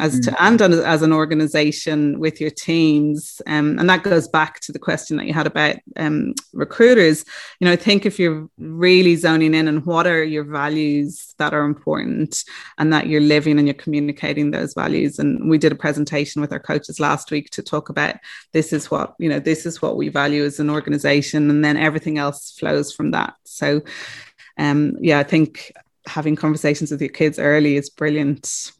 as 0.00 0.18
mm. 0.18 0.24
to 0.24 0.42
and 0.42 0.60
as 0.60 1.02
an 1.02 1.12
organization 1.12 2.18
with 2.18 2.40
your 2.40 2.50
teams 2.50 3.40
um, 3.46 3.78
and 3.78 3.88
that 3.88 4.02
goes 4.02 4.26
back 4.26 4.60
to 4.60 4.72
the 4.72 4.78
question 4.78 5.16
that 5.16 5.26
you 5.26 5.32
had 5.32 5.46
about 5.46 5.76
um, 5.96 6.34
recruiters. 6.52 7.24
You 7.60 7.66
know 7.66 7.72
i 7.72 7.76
think 7.76 8.06
if 8.06 8.18
you're 8.18 8.48
really 8.58 9.16
zoning 9.16 9.54
in 9.54 9.68
and 9.68 9.84
what 9.86 10.06
are 10.06 10.24
your 10.24 10.44
values 10.44 11.34
that 11.38 11.54
are 11.54 11.64
important 11.64 12.44
and 12.78 12.92
that 12.92 13.06
you're 13.06 13.20
living 13.20 13.58
and 13.58 13.66
you're 13.66 13.74
communicating 13.74 14.50
those 14.50 14.74
values. 14.74 15.18
And 15.18 15.50
we 15.50 15.58
did 15.58 15.72
a 15.72 15.76
presentation 15.76 16.40
with 16.40 16.52
our 16.52 16.60
coaches 16.60 17.00
last 17.00 17.30
week 17.30 17.50
to 17.50 17.62
talk 17.62 17.88
about 17.88 18.16
this 18.52 18.72
is 18.72 18.90
what 18.90 19.14
you 19.18 19.28
know 19.28 19.40
this 19.40 19.66
is 19.66 19.82
what 19.82 19.96
we 19.96 20.08
value 20.08 20.44
as 20.44 20.60
an 20.60 20.70
organization 20.70 21.50
and 21.50 21.64
then 21.64 21.76
everything 21.76 22.18
else 22.18 22.52
flows 22.58 22.92
from 22.92 23.10
that. 23.12 23.34
So 23.44 23.82
um 24.58 24.96
yeah 25.00 25.18
i 25.18 25.22
think 25.22 25.72
having 26.06 26.36
conversations 26.36 26.90
with 26.90 27.00
your 27.00 27.10
kids 27.10 27.38
early 27.38 27.76
is 27.76 27.90
brilliant 27.90 28.72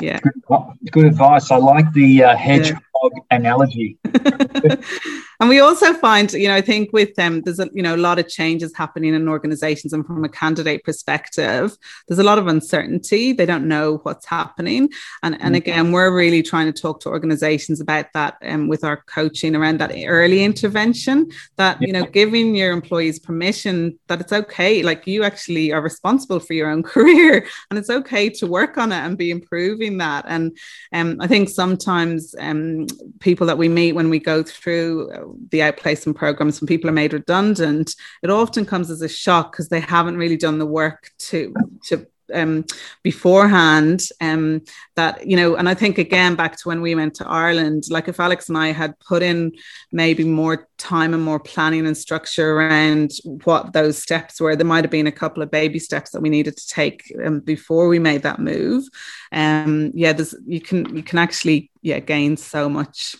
yeah. 0.00 0.20
Good, 0.20 0.90
good 0.90 1.04
advice. 1.06 1.50
I 1.50 1.56
like 1.56 1.92
the 1.92 2.24
uh, 2.24 2.36
hedgehog 2.36 2.80
yeah. 3.02 3.20
analogy 3.30 3.98
and 5.40 5.48
we 5.48 5.60
also 5.60 5.92
find 5.94 6.32
you 6.32 6.48
know 6.48 6.54
i 6.54 6.60
think 6.60 6.92
with 6.92 7.14
them 7.14 7.42
there's 7.42 7.60
a 7.60 7.68
you 7.72 7.82
know 7.82 7.94
a 7.94 7.96
lot 7.96 8.18
of 8.18 8.28
changes 8.28 8.74
happening 8.74 9.14
in 9.14 9.28
organizations 9.28 9.92
and 9.92 10.06
from 10.06 10.24
a 10.24 10.28
candidate 10.28 10.84
perspective. 10.84 11.76
There's 12.06 12.18
a 12.18 12.24
lot 12.24 12.38
of 12.38 12.46
uncertainty. 12.46 13.32
They 13.32 13.46
don't 13.46 13.68
know 13.68 13.98
what's 14.04 14.26
happening. 14.26 14.90
And 15.22 15.34
and 15.34 15.42
mm-hmm. 15.42 15.54
again 15.54 15.92
we're 15.92 16.14
really 16.14 16.42
trying 16.42 16.72
to 16.72 16.80
talk 16.82 17.00
to 17.00 17.08
organizations 17.08 17.80
about 17.80 18.12
that 18.12 18.36
um, 18.42 18.68
with 18.68 18.84
our 18.84 18.98
coaching 19.06 19.54
around 19.56 19.78
that 19.80 19.92
early 20.06 20.44
intervention 20.44 21.30
that 21.56 21.80
you 21.80 21.92
know 21.92 22.04
giving 22.04 22.54
your 22.54 22.72
employees 22.72 23.18
permission 23.18 23.98
that 24.08 24.20
it's 24.20 24.32
okay 24.32 24.82
like 24.82 25.06
you 25.06 25.24
actually 25.24 25.72
are 25.72 25.80
responsible 25.80 26.40
for 26.40 26.54
your 26.54 26.70
own 26.70 26.82
career 26.94 27.46
and 27.70 27.78
it's 27.78 27.90
okay 27.90 28.28
to 28.28 28.46
work 28.46 28.78
on 28.78 28.92
it 28.92 28.96
and 28.96 29.18
be 29.18 29.30
improving 29.30 29.98
that. 29.98 30.24
And 30.28 30.56
um, 30.92 31.16
i 31.20 31.26
think 31.26 31.48
sometimes 31.48 32.34
um, 32.38 32.86
people 33.20 33.46
that 33.46 33.58
we 33.58 33.68
meet 33.68 33.92
when 33.92 34.10
we 34.10 34.18
go 34.18 34.42
through 34.42 35.25
the 35.50 35.60
outplacement 35.60 36.16
programs 36.16 36.60
when 36.60 36.68
people 36.68 36.88
are 36.90 36.94
made 36.94 37.12
redundant, 37.12 37.94
it 38.22 38.30
often 38.30 38.64
comes 38.64 38.90
as 38.90 39.02
a 39.02 39.08
shock 39.08 39.52
because 39.52 39.68
they 39.68 39.80
haven't 39.80 40.16
really 40.16 40.36
done 40.36 40.58
the 40.58 40.66
work 40.66 41.10
to 41.18 41.54
to 41.84 42.06
um, 42.34 42.64
beforehand 43.02 44.02
um, 44.20 44.62
that 44.96 45.26
you 45.26 45.36
know 45.36 45.56
and 45.56 45.68
i 45.68 45.74
think 45.74 45.98
again 45.98 46.34
back 46.34 46.56
to 46.56 46.68
when 46.68 46.80
we 46.80 46.94
went 46.94 47.14
to 47.14 47.28
ireland 47.28 47.84
like 47.90 48.08
if 48.08 48.18
alex 48.18 48.48
and 48.48 48.58
i 48.58 48.72
had 48.72 48.98
put 49.00 49.22
in 49.22 49.52
maybe 49.92 50.24
more 50.24 50.68
time 50.78 51.14
and 51.14 51.22
more 51.22 51.40
planning 51.40 51.86
and 51.86 51.96
structure 51.96 52.56
around 52.56 53.12
what 53.44 53.72
those 53.72 54.00
steps 54.02 54.40
were 54.40 54.56
there 54.56 54.66
might 54.66 54.84
have 54.84 54.90
been 54.90 55.06
a 55.06 55.12
couple 55.12 55.42
of 55.42 55.50
baby 55.50 55.78
steps 55.78 56.10
that 56.10 56.20
we 56.20 56.28
needed 56.28 56.56
to 56.56 56.66
take 56.68 57.12
um, 57.24 57.40
before 57.40 57.88
we 57.88 57.98
made 57.98 58.22
that 58.22 58.38
move. 58.38 58.84
Um 59.32 59.92
yeah 59.94 60.12
there's 60.12 60.34
you 60.46 60.60
can 60.60 60.96
you 60.96 61.02
can 61.02 61.18
actually 61.18 61.70
yeah 61.82 62.00
gain 62.00 62.36
so 62.36 62.68
much 62.68 63.16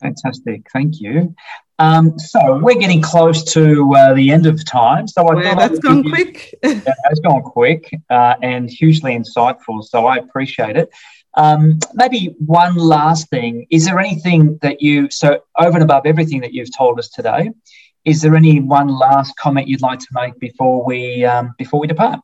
Fantastic, 0.00 0.66
thank 0.72 1.00
you. 1.00 1.34
Um, 1.78 2.18
so 2.18 2.58
we're 2.62 2.78
getting 2.78 3.02
close 3.02 3.44
to 3.52 3.94
uh, 3.94 4.14
the 4.14 4.30
end 4.30 4.46
of 4.46 4.64
time. 4.64 5.06
So 5.06 5.28
I 5.28 5.42
thought 5.42 5.58
that's 5.58 5.78
gone 5.78 6.02
quick. 6.08 6.54
yeah, 6.62 6.80
it's 7.10 7.20
gone 7.20 7.42
quick 7.42 7.90
uh, 8.08 8.34
and 8.42 8.70
hugely 8.70 9.16
insightful. 9.16 9.84
So 9.84 10.06
I 10.06 10.16
appreciate 10.16 10.76
it. 10.76 10.88
Um, 11.34 11.78
maybe 11.92 12.34
one 12.38 12.76
last 12.76 13.28
thing: 13.28 13.66
is 13.70 13.84
there 13.84 13.98
anything 13.98 14.58
that 14.62 14.80
you 14.80 15.10
so 15.10 15.40
over 15.58 15.74
and 15.74 15.82
above 15.82 16.06
everything 16.06 16.40
that 16.40 16.54
you've 16.54 16.74
told 16.74 16.98
us 16.98 17.10
today? 17.10 17.50
Is 18.06 18.22
there 18.22 18.36
any 18.36 18.60
one 18.60 18.88
last 18.88 19.36
comment 19.36 19.68
you'd 19.68 19.82
like 19.82 19.98
to 19.98 20.06
make 20.12 20.38
before 20.38 20.84
we 20.84 21.24
um, 21.24 21.54
before 21.58 21.80
we 21.80 21.86
depart? 21.86 22.20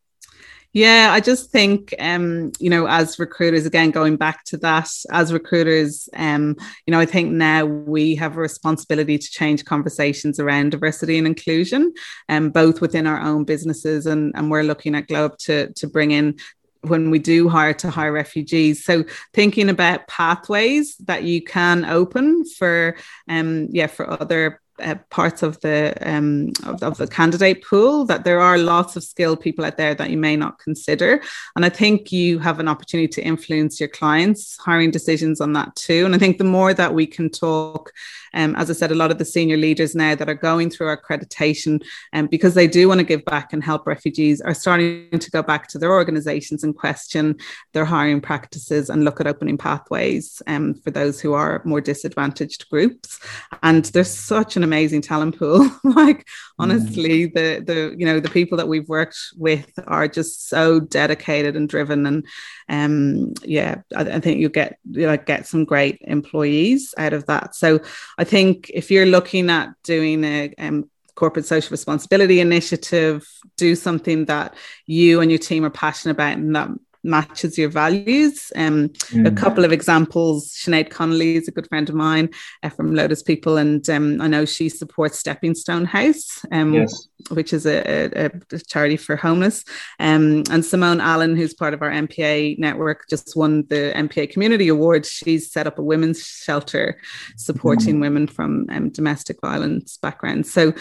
Yeah, 0.74 1.10
I 1.12 1.20
just 1.20 1.50
think, 1.50 1.94
um, 1.98 2.52
you 2.58 2.70
know, 2.70 2.86
as 2.86 3.18
recruiters, 3.18 3.66
again, 3.66 3.90
going 3.90 4.16
back 4.16 4.42
to 4.44 4.56
that, 4.58 4.88
as 5.10 5.30
recruiters, 5.30 6.08
um, 6.16 6.56
you 6.86 6.92
know, 6.92 6.98
I 6.98 7.04
think 7.04 7.30
now 7.30 7.66
we 7.66 8.14
have 8.14 8.38
a 8.38 8.40
responsibility 8.40 9.18
to 9.18 9.30
change 9.30 9.66
conversations 9.66 10.40
around 10.40 10.70
diversity 10.70 11.18
and 11.18 11.26
inclusion, 11.26 11.92
um, 12.30 12.48
both 12.48 12.80
within 12.80 13.06
our 13.06 13.20
own 13.20 13.44
businesses 13.44 14.06
and, 14.06 14.32
and 14.34 14.50
we're 14.50 14.62
looking 14.62 14.94
at 14.94 15.08
Globe 15.08 15.36
to, 15.40 15.70
to 15.74 15.86
bring 15.86 16.10
in 16.10 16.38
when 16.80 17.10
we 17.10 17.18
do 17.18 17.50
hire 17.50 17.74
to 17.74 17.90
hire 17.90 18.10
refugees. 18.10 18.82
So 18.82 19.04
thinking 19.34 19.68
about 19.68 20.06
pathways 20.08 20.96
that 21.04 21.22
you 21.22 21.42
can 21.42 21.84
open 21.84 22.44
for 22.44 22.96
um 23.28 23.68
yeah 23.70 23.86
for 23.86 24.10
other 24.10 24.61
uh, 24.82 24.96
parts 25.10 25.42
of 25.42 25.60
the 25.60 25.94
um, 26.02 26.52
of, 26.66 26.82
of, 26.82 26.96
the 26.96 27.06
candidate 27.06 27.64
pool 27.64 28.04
that 28.04 28.24
there 28.24 28.40
are 28.40 28.58
lots 28.58 28.96
of 28.96 29.04
skilled 29.04 29.40
people 29.40 29.64
out 29.64 29.76
there 29.76 29.94
that 29.94 30.10
you 30.10 30.16
may 30.16 30.36
not 30.36 30.58
consider 30.58 31.22
and 31.56 31.64
i 31.64 31.68
think 31.68 32.12
you 32.12 32.38
have 32.38 32.58
an 32.58 32.68
opportunity 32.68 33.08
to 33.08 33.22
influence 33.22 33.80
your 33.80 33.88
clients 33.88 34.56
hiring 34.58 34.90
decisions 34.90 35.40
on 35.40 35.52
that 35.52 35.74
too 35.76 36.04
and 36.04 36.14
i 36.14 36.18
think 36.18 36.38
the 36.38 36.44
more 36.44 36.74
that 36.74 36.94
we 36.94 37.06
can 37.06 37.30
talk 37.30 37.92
um, 38.34 38.56
as 38.56 38.70
I 38.70 38.72
said, 38.72 38.90
a 38.90 38.96
lot 38.96 39.10
of 39.10 39.18
the 39.18 39.24
senior 39.24 39.56
leaders 39.56 39.94
now 39.94 40.14
that 40.14 40.28
are 40.28 40.34
going 40.34 40.70
through 40.70 40.88
our 40.88 40.96
accreditation 40.96 41.82
and 42.12 42.24
um, 42.24 42.26
because 42.28 42.54
they 42.54 42.66
do 42.66 42.88
want 42.88 42.98
to 42.98 43.04
give 43.04 43.24
back 43.24 43.52
and 43.52 43.62
help 43.62 43.86
refugees 43.86 44.40
are 44.40 44.54
starting 44.54 45.18
to 45.18 45.30
go 45.30 45.42
back 45.42 45.68
to 45.68 45.78
their 45.78 45.92
organizations 45.92 46.64
and 46.64 46.76
question 46.76 47.36
their 47.72 47.84
hiring 47.84 48.20
practices 48.20 48.88
and 48.88 49.04
look 49.04 49.20
at 49.20 49.26
opening 49.26 49.58
pathways 49.58 50.42
um, 50.46 50.74
for 50.74 50.90
those 50.90 51.20
who 51.20 51.32
are 51.32 51.62
more 51.64 51.80
disadvantaged 51.80 52.68
groups. 52.70 53.20
And 53.62 53.84
there's 53.86 54.10
such 54.10 54.56
an 54.56 54.62
amazing 54.72 55.02
talent 55.02 55.38
pool. 55.38 55.68
like 55.84 56.26
honestly, 56.58 57.28
mm. 57.28 57.34
the 57.34 57.62
the 57.64 57.94
you 57.98 58.06
know 58.06 58.20
the 58.20 58.30
people 58.30 58.56
that 58.56 58.68
we've 58.68 58.88
worked 58.88 59.18
with 59.36 59.70
are 59.86 60.08
just 60.08 60.48
so 60.48 60.80
dedicated 60.80 61.56
and 61.56 61.68
driven 61.68 62.06
and 62.06 62.26
um 62.68 63.34
yeah 63.44 63.82
I, 63.94 64.02
I 64.02 64.20
think 64.20 64.40
you 64.40 64.48
get 64.48 64.78
you 64.90 65.06
know 65.06 65.16
get 65.18 65.46
some 65.46 65.64
great 65.64 65.98
employees 66.00 66.94
out 66.96 67.12
of 67.12 67.26
that. 67.26 67.54
So 67.54 67.80
I 68.16 68.24
think 68.24 68.70
if 68.72 68.90
you're 68.90 69.06
looking 69.06 69.50
at 69.50 69.68
doing 69.82 70.24
a 70.24 70.54
um, 70.58 70.88
corporate 71.14 71.44
social 71.44 71.70
responsibility 71.70 72.40
initiative, 72.40 73.28
do 73.56 73.76
something 73.76 74.24
that 74.24 74.54
you 74.86 75.20
and 75.20 75.30
your 75.30 75.38
team 75.38 75.64
are 75.64 75.70
passionate 75.70 76.12
about 76.12 76.38
and 76.38 76.56
that 76.56 76.70
matches 77.04 77.58
your 77.58 77.68
values. 77.68 78.52
Um, 78.54 78.88
mm. 78.88 79.26
A 79.26 79.30
couple 79.30 79.64
of 79.64 79.72
examples 79.72 80.52
Sinead 80.52 80.90
Connolly 80.90 81.36
is 81.36 81.48
a 81.48 81.52
good 81.52 81.68
friend 81.68 81.88
of 81.88 81.94
mine 81.94 82.30
uh, 82.62 82.68
from 82.68 82.94
Lotus 82.94 83.22
People, 83.22 83.56
and 83.56 83.88
um, 83.90 84.20
I 84.20 84.28
know 84.28 84.44
she 84.44 84.68
supports 84.68 85.18
Stepping 85.18 85.54
Stone 85.54 85.86
House, 85.86 86.44
um, 86.52 86.74
yes. 86.74 87.08
which 87.30 87.52
is 87.52 87.66
a, 87.66 88.06
a, 88.16 88.30
a, 88.50 88.58
charity 88.58 88.96
for 88.96 89.16
homeless. 89.16 89.64
Um, 89.98 90.44
and 90.50 90.64
Simone 90.64 91.00
Allen, 91.00 91.36
who's 91.36 91.54
part 91.54 91.74
of 91.74 91.82
our 91.82 91.90
NPA 91.90 92.58
network, 92.58 93.08
just 93.08 93.36
won 93.36 93.64
the 93.68 93.92
NPA 93.94 94.30
Community 94.30 94.68
Award. 94.68 95.06
She's 95.06 95.50
set 95.50 95.66
up 95.66 95.78
a 95.78 95.82
women's 95.82 96.24
shelter 96.24 97.00
supporting 97.36 97.96
mm. 97.96 98.00
women 98.00 98.26
from 98.26 98.66
um, 98.70 98.90
domestic 98.90 99.40
violence 99.40 99.96
backgrounds. 99.96 100.52
So 100.52 100.72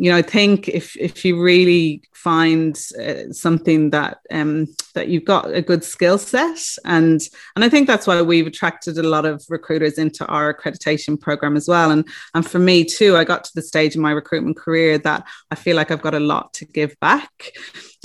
you 0.00 0.12
know, 0.12 0.16
I 0.16 0.22
think 0.22 0.68
if 0.68 0.96
if 0.96 1.24
you 1.24 1.42
really 1.42 2.02
find 2.12 2.80
uh, 3.02 3.32
something 3.32 3.90
that 3.90 4.18
um, 4.30 4.68
that 4.94 5.08
you've 5.08 5.24
got 5.24 5.52
a 5.52 5.60
good 5.60 5.82
skill 5.82 6.18
set, 6.18 6.60
and 6.84 7.20
and 7.56 7.64
I 7.64 7.68
think 7.68 7.88
that's 7.88 8.06
why 8.06 8.22
we've 8.22 8.46
attracted 8.46 8.96
a 8.96 9.02
lot 9.02 9.26
of 9.26 9.44
recruiters 9.48 9.98
into 9.98 10.24
our 10.26 10.54
accreditation 10.54 11.20
program 11.20 11.56
as 11.56 11.66
well. 11.66 11.90
And 11.90 12.06
and 12.32 12.46
for 12.48 12.60
me 12.60 12.84
too, 12.84 13.16
I 13.16 13.24
got 13.24 13.42
to 13.44 13.50
the 13.56 13.62
stage 13.62 13.96
in 13.96 14.00
my 14.00 14.12
recruitment 14.12 14.56
career 14.56 14.98
that 14.98 15.26
I 15.50 15.56
feel 15.56 15.74
like 15.74 15.90
I've 15.90 16.02
got 16.02 16.14
a 16.14 16.20
lot 16.20 16.54
to 16.54 16.64
give 16.64 16.94
back, 17.00 17.50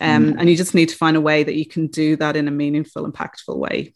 um, 0.02 0.34
mm. 0.34 0.36
and 0.40 0.50
you 0.50 0.58
just 0.58 0.74
need 0.74 0.90
to 0.90 0.98
find 0.98 1.16
a 1.16 1.22
way 1.22 1.44
that 1.44 1.56
you 1.56 1.68
can 1.68 1.88
do 1.88 2.16
that 2.16 2.36
in 2.36 2.48
a 2.48 2.52
meaningful, 2.52 3.10
impactful 3.10 3.56
way. 3.56 3.94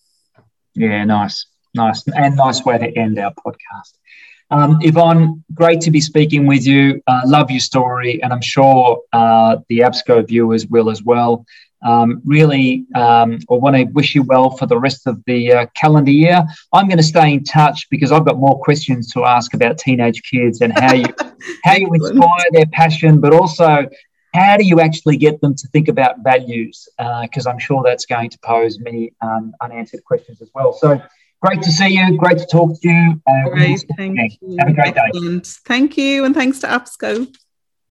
Yeah, 0.75 1.03
nice, 1.03 1.47
nice, 1.73 2.07
and 2.07 2.35
nice 2.35 2.63
way 2.63 2.77
to 2.77 2.95
end 2.95 3.17
our 3.17 3.33
podcast. 3.33 3.97
Um, 4.49 4.77
Yvonne, 4.81 5.43
great 5.53 5.81
to 5.81 5.91
be 5.91 5.99
speaking 5.99 6.45
with 6.45 6.65
you. 6.65 7.01
Uh, 7.07 7.21
love 7.25 7.51
your 7.51 7.59
story, 7.59 8.21
and 8.23 8.31
I'm 8.31 8.41
sure 8.41 9.01
uh, 9.11 9.57
the 9.67 9.79
APSCO 9.79 10.27
viewers 10.27 10.67
will 10.67 10.89
as 10.89 11.03
well. 11.03 11.45
Um, 11.83 12.21
really, 12.25 12.85
um, 12.95 13.39
I 13.51 13.53
want 13.53 13.75
to 13.75 13.83
wish 13.83 14.15
you 14.15 14.23
well 14.23 14.49
for 14.49 14.65
the 14.65 14.79
rest 14.79 15.05
of 15.05 15.21
the 15.25 15.51
uh, 15.51 15.65
calendar 15.75 16.11
year. 16.11 16.45
I'm 16.73 16.87
going 16.87 16.97
to 16.97 17.03
stay 17.03 17.33
in 17.33 17.43
touch 17.43 17.87
because 17.89 18.11
I've 18.11 18.25
got 18.25 18.37
more 18.37 18.59
questions 18.59 19.11
to 19.13 19.25
ask 19.25 19.53
about 19.53 19.77
teenage 19.77 20.23
kids 20.23 20.61
and 20.61 20.73
how 20.73 20.93
you 20.93 21.05
how 21.63 21.75
you 21.75 21.89
inspire 21.93 22.45
their 22.51 22.65
passion, 22.67 23.19
but 23.19 23.33
also 23.33 23.85
how 24.33 24.57
do 24.57 24.65
you 24.65 24.79
actually 24.79 25.17
get 25.17 25.39
them 25.41 25.55
to 25.55 25.67
think 25.67 25.87
about 25.87 26.23
values? 26.23 26.87
Because 26.97 27.45
uh, 27.45 27.49
I'm 27.49 27.59
sure 27.59 27.83
that's 27.83 28.05
going 28.05 28.29
to 28.29 28.39
pose 28.39 28.79
many 28.79 29.13
um, 29.21 29.53
unanswered 29.61 30.03
questions 30.05 30.41
as 30.41 30.49
well. 30.53 30.73
So. 30.73 31.01
Great 31.41 31.61
to 31.61 31.71
see 31.71 31.89
you. 31.89 32.17
Great 32.17 32.39
to 32.39 32.45
talk 32.47 32.71
to 32.81 32.87
you. 32.89 33.21
Uh, 33.27 33.49
Great, 33.49 33.85
thank 33.95 34.17
you. 34.41 34.57
Have 34.59 34.69
a 34.69 34.73
great 34.73 34.95
Excellent. 34.97 35.43
day. 35.43 35.49
Thank 35.65 35.97
you, 35.97 36.25
and 36.25 36.33
thanks 36.33 36.59
to 36.59 36.67
APSCO. 36.67 37.27